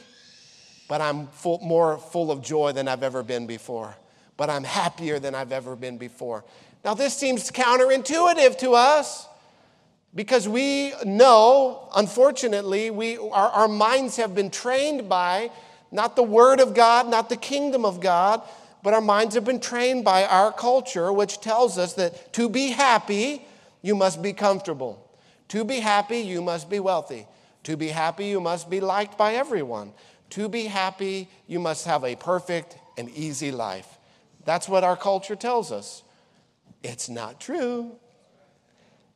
but 0.89 1.01
I'm 1.01 1.29
full, 1.29 1.61
more 1.61 1.99
full 1.99 2.31
of 2.31 2.43
joy 2.43 2.73
than 2.73 2.89
I've 2.89 3.03
ever 3.03 3.23
been 3.23 3.47
before. 3.47 3.97
But 4.37 4.51
I'm 4.51 4.65
happier 4.65 5.19
than 5.19 5.35
I've 5.35 5.53
ever 5.53 5.75
been 5.75 5.99
before. 5.99 6.45
Now, 6.85 6.95
this 6.95 7.17
seems 7.17 7.51
counterintuitive 7.51 8.59
to 8.59 8.75
us. 8.75 9.27
Because 10.15 10.49
we 10.49 10.95
know, 11.05 11.89
unfortunately, 11.95 12.91
we, 12.91 13.19
our, 13.19 13.51
our 13.51 13.69
minds 13.69 14.17
have 14.17 14.35
been 14.35 14.51
trained 14.51 15.09
by 15.09 15.51
not 15.93 16.17
the 16.17 16.23
Word 16.23 16.61
of 16.61 16.75
God, 16.75 17.09
not 17.09 17.29
the 17.29 17.37
kingdom 17.37 17.85
of 17.85 18.01
God, 18.01 18.43
but 18.83 18.95
our 18.95 19.01
minds 19.01 19.35
have 19.35 19.45
been 19.45 19.61
trained 19.61 20.05
by 20.05 20.25
our 20.25 20.51
culture, 20.51 21.13
which 21.13 21.41
tells 21.41 21.77
us 21.77 21.93
that 21.95 22.33
to 22.33 22.49
be 22.49 22.69
happy, 22.69 23.45
you 23.83 23.95
must 23.95 24.23
be 24.23 24.33
comfortable. 24.33 25.05
To 25.49 25.63
be 25.65 25.81
happy, 25.81 26.19
you 26.19 26.41
must 26.41 26.71
be 26.71 26.81
wealthy. 26.81 27.27
To 27.69 27.77
be 27.77 27.89
happy, 27.89 28.29
you 28.29 28.41
must 28.41 28.71
be 28.71 28.81
liked 28.81 29.19
by 29.19 29.35
everyone. 29.35 29.93
To 30.31 30.49
be 30.49 30.65
happy, 30.65 31.29
you 31.47 31.61
must 31.61 31.85
have 31.85 32.03
a 32.03 32.17
perfect 32.17 32.79
and 32.97 33.11
easy 33.11 33.51
life. 33.51 33.99
That's 34.47 34.71
what 34.71 34.85
our 34.85 34.97
culture 34.97 35.37
tells 35.37 35.71
us. 35.71 36.03
It's 36.83 37.11
not 37.11 37.43
true. 37.43 37.93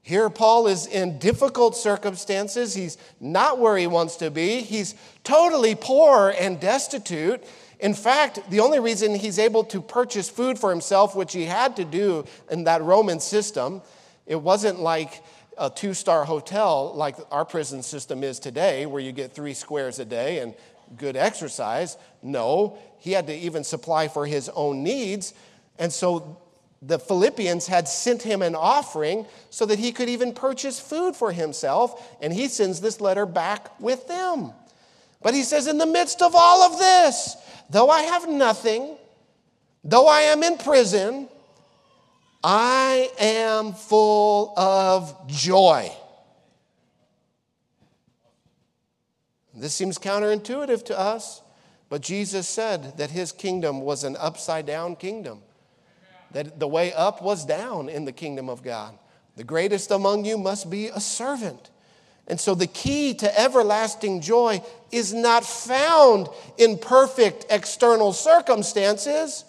Here, 0.03 0.29
Paul 0.29 0.67
is 0.67 0.87
in 0.87 1.19
difficult 1.19 1.79
circumstances. 1.79 2.75
He's 2.75 2.99
not 3.19 3.59
where 3.59 3.79
he 3.79 3.87
wants 3.87 4.17
to 4.17 4.31
be. 4.31 4.61
He's 4.61 4.97
totally 5.25 5.75
poor 5.75 6.35
and 6.39 6.61
destitute. 6.61 7.43
In 7.81 7.95
fact, 7.95 8.51
the 8.51 8.61
only 8.61 8.81
reason 8.81 9.15
he's 9.15 9.39
able 9.39 9.65
to 9.65 9.81
purchase 9.81 10.29
food 10.29 10.59
for 10.59 10.69
himself, 10.69 11.17
which 11.17 11.33
he 11.33 11.47
had 11.47 11.75
to 11.77 11.87
do 11.87 12.27
in 12.51 12.65
that 12.65 12.83
Roman 12.83 13.19
system, 13.19 13.81
it 14.27 14.37
wasn't 14.37 14.79
like 14.79 15.23
a 15.59 15.71
two 15.71 15.95
star 15.95 16.25
hotel 16.25 16.93
like 16.95 17.17
our 17.31 17.45
prison 17.45 17.83
system 17.83 18.25
is 18.25 18.39
today, 18.39 18.87
where 18.87 19.01
you 19.01 19.13
get 19.13 19.33
three 19.33 19.55
squares 19.55 19.99
a 19.99 20.05
day 20.05 20.39
and 20.39 20.55
good 20.97 21.17
exercise. 21.17 21.97
No, 22.23 22.79
he 22.99 23.13
had 23.13 23.27
to 23.27 23.35
even 23.35 23.65
supply 23.65 24.09
for 24.09 24.27
his 24.27 24.49
own 24.51 24.83
needs. 24.83 25.35
And 25.79 25.93
so 25.93 26.39
the 26.83 26.99
Philippians 26.99 27.67
had 27.67 27.87
sent 27.87 28.23
him 28.23 28.43
an 28.43 28.55
offering 28.55 29.27
so 29.51 29.65
that 29.67 29.79
he 29.79 29.93
could 29.93 30.09
even 30.09 30.35
purchase 30.35 30.81
food 30.81 31.15
for 31.15 31.31
himself, 31.33 32.17
and 32.21 32.33
he 32.33 32.49
sends 32.49 32.81
this 32.81 33.01
letter 33.01 33.25
back 33.25 33.81
with 33.81 34.09
them. 34.09 34.53
But 35.23 35.35
he 35.35 35.45
says, 35.45 35.69
In 35.69 35.79
the 35.79 35.87
midst 35.87 36.21
of 36.21 36.35
all 36.35 36.63
of 36.63 36.79
this, 36.79 37.37
though 37.71 37.89
I 37.89 38.03
have 38.03 38.29
nothing, 38.29 38.97
though 39.85 40.09
I 40.09 40.23
am 40.23 40.43
in 40.43 40.59
prison, 40.59 41.29
I 42.45 43.11
am 43.19 43.73
full 43.73 44.59
of 44.59 45.29
joy. 45.29 45.93
This 49.55 49.75
seems 49.75 49.99
counterintuitive 49.99 50.85
to 50.87 50.99
us, 50.99 51.43
but 51.89 52.01
Jesus 52.01 52.49
said 52.49 52.97
that 52.97 53.11
his 53.11 53.33
kingdom 53.33 53.83
was 53.83 54.03
an 54.03 54.17
upside 54.17 54.67
down 54.67 54.97
kingdom 54.97 55.43
that 56.33 56.59
the 56.59 56.69
way 56.69 56.93
up 56.93 57.23
was 57.23 57.45
down 57.45 57.89
in 57.89 58.05
the 58.05 58.13
kingdom 58.13 58.49
of 58.49 58.63
God. 58.63 58.99
The 59.37 59.45
greatest 59.45 59.91
among 59.91 60.25
you 60.25 60.37
must 60.39 60.71
be 60.71 60.89
a 60.89 61.01
servant. 61.01 61.71
And 62.27 62.41
so 62.41 62.55
the 62.55 62.67
key 62.67 63.15
to 63.15 63.41
everlasting 63.41 64.21
joy 64.21 64.63
is 64.91 65.13
not 65.13 65.45
found 65.45 66.29
in 66.57 66.79
perfect 66.79 67.47
external 67.51 68.13
circumstances. 68.13 69.45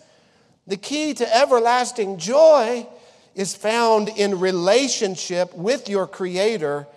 The 0.67 0.77
key 0.77 1.13
to 1.15 1.35
everlasting 1.35 2.17
joy 2.17 2.87
is 3.35 3.55
found 3.55 4.09
in 4.09 4.39
relationship 4.39 5.53
with 5.55 5.89
your 5.89 6.07
Creator 6.07 6.87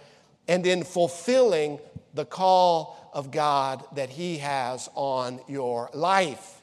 and 0.46 0.66
in 0.66 0.84
fulfilling 0.84 1.80
the 2.14 2.24
call 2.24 3.10
of 3.12 3.30
God 3.30 3.82
that 3.94 4.10
He 4.10 4.38
has 4.38 4.88
on 4.94 5.40
your 5.48 5.90
life. 5.92 6.60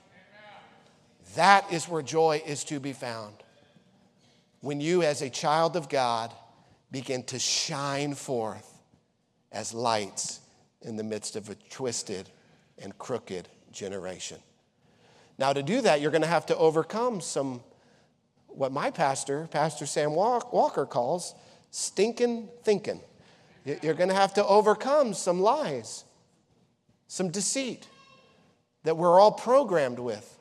That 1.35 1.71
is 1.73 1.89
where 1.89 2.03
joy 2.03 2.41
is 2.45 2.63
to 2.65 2.79
be 2.79 2.93
found. 2.93 3.33
When 4.61 4.79
you, 4.79 5.01
as 5.01 5.21
a 5.21 5.29
child 5.29 5.75
of 5.75 5.89
God, 5.89 6.31
begin 6.91 7.23
to 7.23 7.39
shine 7.39 8.13
forth 8.13 8.71
as 9.51 9.73
lights 9.73 10.39
in 10.83 10.95
the 10.95 11.03
midst 11.03 11.35
of 11.35 11.49
a 11.49 11.55
twisted 11.55 12.29
and 12.77 12.97
crooked 12.97 13.49
generation. 13.71 14.37
Now, 15.37 15.53
to 15.53 15.63
do 15.63 15.81
that, 15.81 16.01
you're 16.01 16.11
going 16.11 16.21
to 16.21 16.27
have 16.27 16.45
to 16.47 16.57
overcome 16.57 17.21
some, 17.21 17.61
what 18.47 18.71
my 18.71 18.91
pastor, 18.91 19.47
Pastor 19.51 19.85
Sam 19.85 20.13
Walker, 20.13 20.85
calls 20.85 21.33
stinking 21.71 22.49
thinking. 22.63 23.01
You're 23.65 23.95
going 23.95 24.09
to 24.09 24.15
have 24.15 24.33
to 24.35 24.45
overcome 24.45 25.13
some 25.13 25.41
lies, 25.41 26.03
some 27.07 27.29
deceit 27.29 27.87
that 28.83 28.97
we're 28.97 29.19
all 29.19 29.31
programmed 29.31 29.99
with 29.99 30.33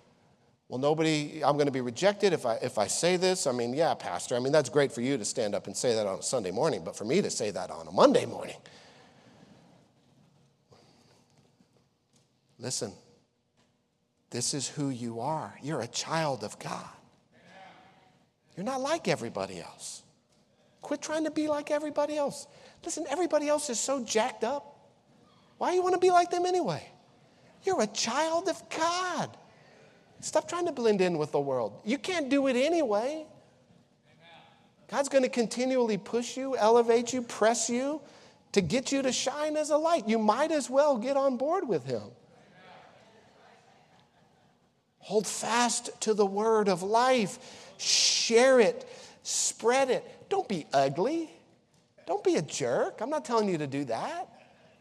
well, 0.72 0.78
nobody, 0.78 1.44
I'm 1.44 1.58
going 1.58 1.66
to 1.66 1.70
be 1.70 1.82
rejected 1.82 2.32
if 2.32 2.46
I, 2.46 2.54
if 2.62 2.78
I 2.78 2.86
say 2.86 3.18
this. 3.18 3.46
I 3.46 3.52
mean, 3.52 3.74
yeah, 3.74 3.92
Pastor, 3.92 4.36
I 4.36 4.38
mean, 4.38 4.52
that's 4.52 4.70
great 4.70 4.90
for 4.90 5.02
you 5.02 5.18
to 5.18 5.24
stand 5.26 5.54
up 5.54 5.66
and 5.66 5.76
say 5.76 5.94
that 5.96 6.06
on 6.06 6.20
a 6.20 6.22
Sunday 6.22 6.50
morning, 6.50 6.82
but 6.82 6.96
for 6.96 7.04
me 7.04 7.20
to 7.20 7.28
say 7.28 7.50
that 7.50 7.70
on 7.70 7.86
a 7.88 7.92
Monday 7.92 8.24
morning. 8.24 8.56
Listen, 12.58 12.94
this 14.32 14.54
is 14.54 14.66
who 14.66 14.88
you 14.88 15.20
are. 15.20 15.54
You're 15.62 15.82
a 15.82 15.86
child 15.86 16.42
of 16.42 16.58
God. 16.58 16.88
You're 18.56 18.64
not 18.64 18.80
like 18.80 19.06
everybody 19.06 19.60
else. 19.60 20.02
Quit 20.80 21.02
trying 21.02 21.24
to 21.24 21.30
be 21.30 21.48
like 21.48 21.70
everybody 21.70 22.16
else. 22.16 22.46
Listen, 22.82 23.04
everybody 23.10 23.46
else 23.48 23.68
is 23.68 23.78
so 23.78 24.02
jacked 24.02 24.42
up. 24.42 24.88
Why 25.58 25.74
you 25.74 25.82
want 25.82 25.94
to 25.94 26.00
be 26.00 26.10
like 26.10 26.30
them 26.30 26.46
anyway? 26.46 26.82
You're 27.62 27.82
a 27.82 27.86
child 27.86 28.48
of 28.48 28.60
God. 28.70 29.36
Stop 30.20 30.48
trying 30.48 30.66
to 30.66 30.72
blend 30.72 31.02
in 31.02 31.18
with 31.18 31.30
the 31.30 31.40
world. 31.40 31.80
You 31.84 31.98
can't 31.98 32.30
do 32.30 32.46
it 32.46 32.56
anyway. 32.56 33.26
God's 34.88 35.10
going 35.10 35.24
to 35.24 35.30
continually 35.30 35.98
push 35.98 36.38
you, 36.38 36.56
elevate 36.56 37.12
you, 37.12 37.20
press 37.20 37.68
you 37.68 38.00
to 38.52 38.62
get 38.62 38.92
you 38.92 39.02
to 39.02 39.12
shine 39.12 39.56
as 39.56 39.70
a 39.70 39.76
light. 39.76 40.08
You 40.08 40.18
might 40.18 40.52
as 40.52 40.70
well 40.70 40.96
get 40.96 41.18
on 41.18 41.36
board 41.36 41.68
with 41.68 41.84
Him. 41.84 42.02
Hold 45.02 45.26
fast 45.26 45.90
to 46.02 46.14
the 46.14 46.26
word 46.26 46.68
of 46.68 46.82
life, 46.82 47.38
share 47.76 48.60
it, 48.60 48.88
spread 49.22 49.90
it. 49.90 50.04
Don't 50.28 50.48
be 50.48 50.66
ugly. 50.72 51.30
Don't 52.06 52.24
be 52.24 52.36
a 52.36 52.42
jerk. 52.42 53.00
I'm 53.00 53.10
not 53.10 53.24
telling 53.24 53.48
you 53.48 53.58
to 53.58 53.66
do 53.66 53.84
that. 53.86 54.28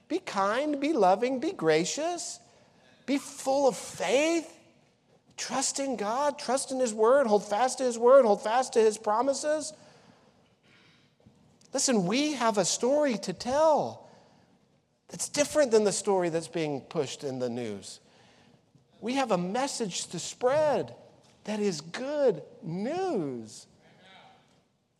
Be 0.07 0.19
kind, 0.19 0.79
be 0.79 0.93
loving, 0.93 1.39
be 1.39 1.51
gracious, 1.51 2.39
be 3.05 3.17
full 3.17 3.67
of 3.67 3.75
faith. 3.77 4.51
Trust 5.37 5.79
in 5.79 5.95
God, 5.95 6.37
trust 6.37 6.71
in 6.71 6.79
His 6.79 6.93
Word, 6.93 7.25
hold 7.25 7.43
fast 7.43 7.79
to 7.79 7.83
His 7.83 7.97
Word, 7.97 8.25
hold 8.25 8.43
fast 8.43 8.73
to 8.73 8.79
His 8.79 8.97
promises. 8.97 9.73
Listen, 11.73 12.05
we 12.05 12.33
have 12.33 12.57
a 12.57 12.65
story 12.65 13.17
to 13.19 13.33
tell 13.33 14.07
that's 15.07 15.29
different 15.29 15.71
than 15.71 15.83
the 15.83 15.91
story 15.91 16.29
that's 16.29 16.47
being 16.47 16.81
pushed 16.81 17.23
in 17.23 17.39
the 17.39 17.49
news. 17.49 17.99
We 19.01 19.15
have 19.15 19.31
a 19.31 19.37
message 19.37 20.07
to 20.07 20.19
spread 20.19 20.95
that 21.45 21.59
is 21.59 21.81
good 21.81 22.43
news. 22.61 23.65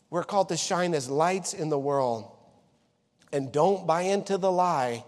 We're 0.09 0.23
called 0.23 0.49
to 0.49 0.57
shine 0.57 0.93
as 0.93 1.09
lights 1.09 1.53
in 1.53 1.69
the 1.69 1.79
world. 1.79 2.29
And 3.31 3.51
don't 3.51 3.87
buy 3.87 4.01
into 4.01 4.37
the 4.37 4.51
lie 4.51 5.05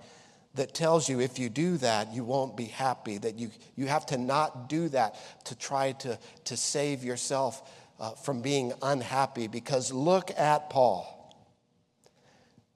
that 0.54 0.76
tells 0.76 1.10
you 1.10 1.20
if 1.20 1.40
you 1.40 1.50
do 1.50 1.78
that, 1.78 2.14
you 2.14 2.24
won't 2.24 2.56
be 2.56 2.66
happy, 2.66 3.18
that 3.18 3.40
you, 3.40 3.50
you 3.76 3.88
have 3.88 4.06
to 4.06 4.18
not 4.18 4.70
do 4.70 4.88
that 4.90 5.16
to 5.46 5.56
try 5.56 5.94
to, 5.94 6.18
to 6.46 6.56
save 6.56 7.04
yourself 7.04 7.70
uh, 8.00 8.12
from 8.12 8.42
being 8.42 8.74
unhappy. 8.84 9.48
Because 9.48 9.92
look 9.92 10.32
at 10.38 10.70
Paul. 10.70 11.10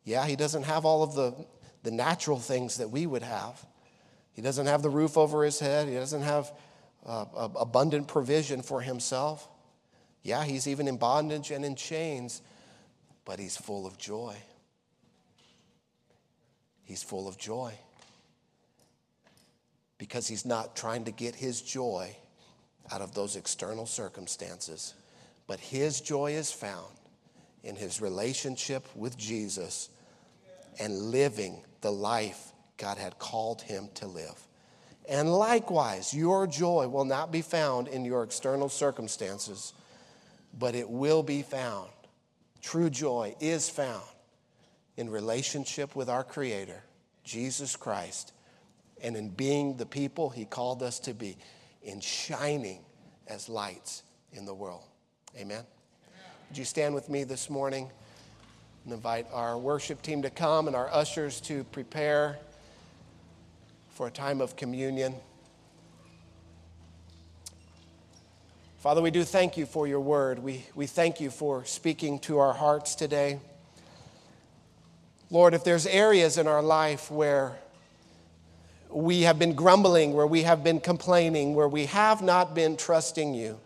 Yeah, 0.04 0.26
he 0.26 0.36
doesn't 0.36 0.64
have 0.64 0.84
all 0.84 1.04
of 1.04 1.14
the, 1.14 1.36
the 1.84 1.92
natural 1.92 2.40
things 2.40 2.78
that 2.78 2.90
we 2.90 3.06
would 3.06 3.24
have. 3.24 3.64
He 4.38 4.44
doesn't 4.44 4.68
have 4.68 4.84
the 4.84 4.90
roof 4.92 5.18
over 5.18 5.44
his 5.44 5.60
head, 5.60 5.88
he 5.88 5.96
doesn't 5.96 6.22
have 6.22 6.54
uh, 7.04 7.26
abundant 7.56 8.08
provision 8.08 8.62
for 8.62 8.82
himself. 8.82 9.50
Yeah, 10.22 10.44
he's 10.44 10.68
even 10.68 10.88
in 10.88 10.98
bondage 10.98 11.50
and 11.50 11.66
in 11.66 11.76
chains, 11.76 12.44
but 13.26 13.40
he's 13.40 13.58
full 13.58 13.88
of 13.88 13.98
joy. 13.98 14.36
He's 16.84 17.02
full 17.02 17.28
of 17.28 17.40
joy. 17.40 17.74
Because 19.98 20.28
he's 20.28 20.46
not 20.46 20.76
trying 20.76 21.06
to 21.06 21.12
get 21.12 21.34
his 21.34 21.60
joy 21.60 22.16
out 22.92 23.02
of 23.02 23.16
those 23.16 23.38
external 23.38 23.88
circumstances, 23.88 24.94
but 25.48 25.60
his 25.60 26.00
joy 26.00 26.34
is 26.34 26.52
found 26.52 26.94
in 27.64 27.76
his 27.76 28.02
relationship 28.02 28.86
with 28.96 29.18
Jesus 29.18 29.90
and 30.80 30.96
living 30.96 31.64
the 31.82 31.92
life 31.92 32.54
God 32.78 32.98
had 32.98 33.20
called 33.20 33.62
him 33.62 33.90
to 33.96 34.08
live. 34.08 34.48
And 35.10 35.32
likewise, 35.34 36.14
your 36.14 36.48
joy 36.48 36.88
will 36.88 37.06
not 37.06 37.32
be 37.32 37.42
found 37.42 37.88
in 37.88 38.04
your 38.04 38.24
external 38.24 38.70
circumstances, 38.70 39.74
but 40.58 40.76
it 40.76 40.90
will 40.90 41.24
be 41.24 41.42
found. 41.42 41.90
True 42.62 42.90
joy 42.90 43.36
is 43.40 43.70
found 43.70 44.04
in 44.98 45.10
relationship 45.10 45.96
with 45.96 46.10
our 46.10 46.24
Creator, 46.24 46.84
Jesus 47.24 47.76
Christ, 47.76 48.34
and 49.02 49.16
in 49.16 49.30
being 49.30 49.78
the 49.78 49.86
people 49.86 50.30
He 50.30 50.44
called 50.44 50.84
us 50.84 51.00
to 51.02 51.14
be, 51.14 51.38
in 51.84 52.02
shining 52.02 52.80
as 53.28 53.48
lights 53.48 54.04
in 54.34 54.46
the 54.46 54.54
world. 54.54 54.84
Amen. 55.38 55.64
Would 56.50 56.58
you 56.58 56.66
stand 56.66 56.94
with 56.94 57.10
me 57.10 57.24
this 57.24 57.50
morning 57.50 57.90
and 58.84 58.94
invite 58.94 59.28
our 59.32 59.58
worship 59.58 60.02
team 60.02 60.22
to 60.24 60.30
come 60.30 60.68
and 60.68 60.76
our 60.76 60.90
ushers 60.92 61.40
to 61.42 61.64
prepare 61.66 62.40
for 63.98 64.06
a 64.06 64.12
time 64.12 64.42
of 64.42 64.56
communion. 64.56 65.16
Father, 68.78 69.02
we 69.02 69.10
do 69.10 69.24
thank 69.24 69.58
you 69.58 69.66
for 69.66 69.88
your 69.88 70.00
word. 70.00 70.38
We, 70.38 70.64
we 70.76 70.86
thank 70.86 71.20
you 71.20 71.32
for 71.32 71.66
speaking 71.66 72.20
to 72.20 72.38
our 72.38 72.54
hearts 72.54 72.94
today. 72.94 73.40
Lord, 75.32 75.56
if 75.56 75.64
there's 75.64 75.88
areas 75.88 76.38
in 76.38 76.48
our 76.48 76.62
life 76.62 77.10
where 77.10 77.58
we 78.92 79.24
have 79.24 79.40
been 79.40 79.56
grumbling, 79.56 80.14
where 80.14 80.28
we 80.28 80.44
have 80.44 80.64
been 80.64 80.80
complaining, 80.80 81.56
where 81.56 81.68
we 81.68 81.88
have 81.88 82.22
not 82.22 82.54
been 82.54 82.78
trusting 82.78 83.34
you, 83.34 83.60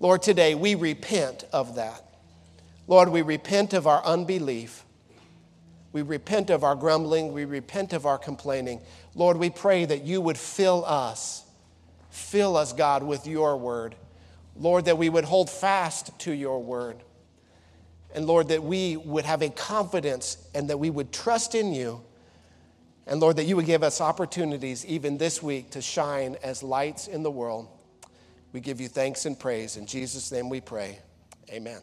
Lord, 0.00 0.22
today 0.22 0.54
we 0.54 0.76
repent 0.76 1.44
of 1.52 1.74
that. 1.74 2.02
Lord, 2.86 3.10
we 3.10 3.20
repent 3.20 3.74
of 3.74 3.86
our 3.86 4.02
unbelief. 4.02 4.86
We 5.92 6.02
repent 6.02 6.50
of 6.50 6.64
our 6.64 6.74
grumbling. 6.74 7.32
We 7.32 7.44
repent 7.44 7.92
of 7.92 8.06
our 8.06 8.18
complaining. 8.18 8.80
Lord, 9.14 9.36
we 9.36 9.50
pray 9.50 9.84
that 9.84 10.02
you 10.02 10.20
would 10.20 10.38
fill 10.38 10.84
us, 10.84 11.44
fill 12.10 12.56
us, 12.56 12.72
God, 12.72 13.02
with 13.02 13.26
your 13.26 13.56
word. 13.56 13.94
Lord, 14.56 14.86
that 14.86 14.98
we 14.98 15.08
would 15.08 15.24
hold 15.24 15.50
fast 15.50 16.18
to 16.20 16.32
your 16.32 16.62
word. 16.62 16.96
And 18.14 18.26
Lord, 18.26 18.48
that 18.48 18.62
we 18.62 18.96
would 18.96 19.24
have 19.24 19.42
a 19.42 19.48
confidence 19.48 20.36
and 20.54 20.68
that 20.70 20.78
we 20.78 20.90
would 20.90 21.12
trust 21.12 21.54
in 21.54 21.72
you. 21.72 22.02
And 23.06 23.20
Lord, 23.20 23.36
that 23.36 23.44
you 23.44 23.56
would 23.56 23.66
give 23.66 23.82
us 23.82 24.00
opportunities 24.00 24.84
even 24.86 25.18
this 25.18 25.42
week 25.42 25.70
to 25.70 25.82
shine 25.82 26.36
as 26.42 26.62
lights 26.62 27.08
in 27.08 27.22
the 27.22 27.30
world. 27.30 27.68
We 28.52 28.60
give 28.60 28.80
you 28.80 28.88
thanks 28.88 29.24
and 29.24 29.38
praise. 29.38 29.76
In 29.76 29.86
Jesus' 29.86 30.30
name 30.30 30.48
we 30.48 30.60
pray. 30.60 30.98
Amen. 31.50 31.80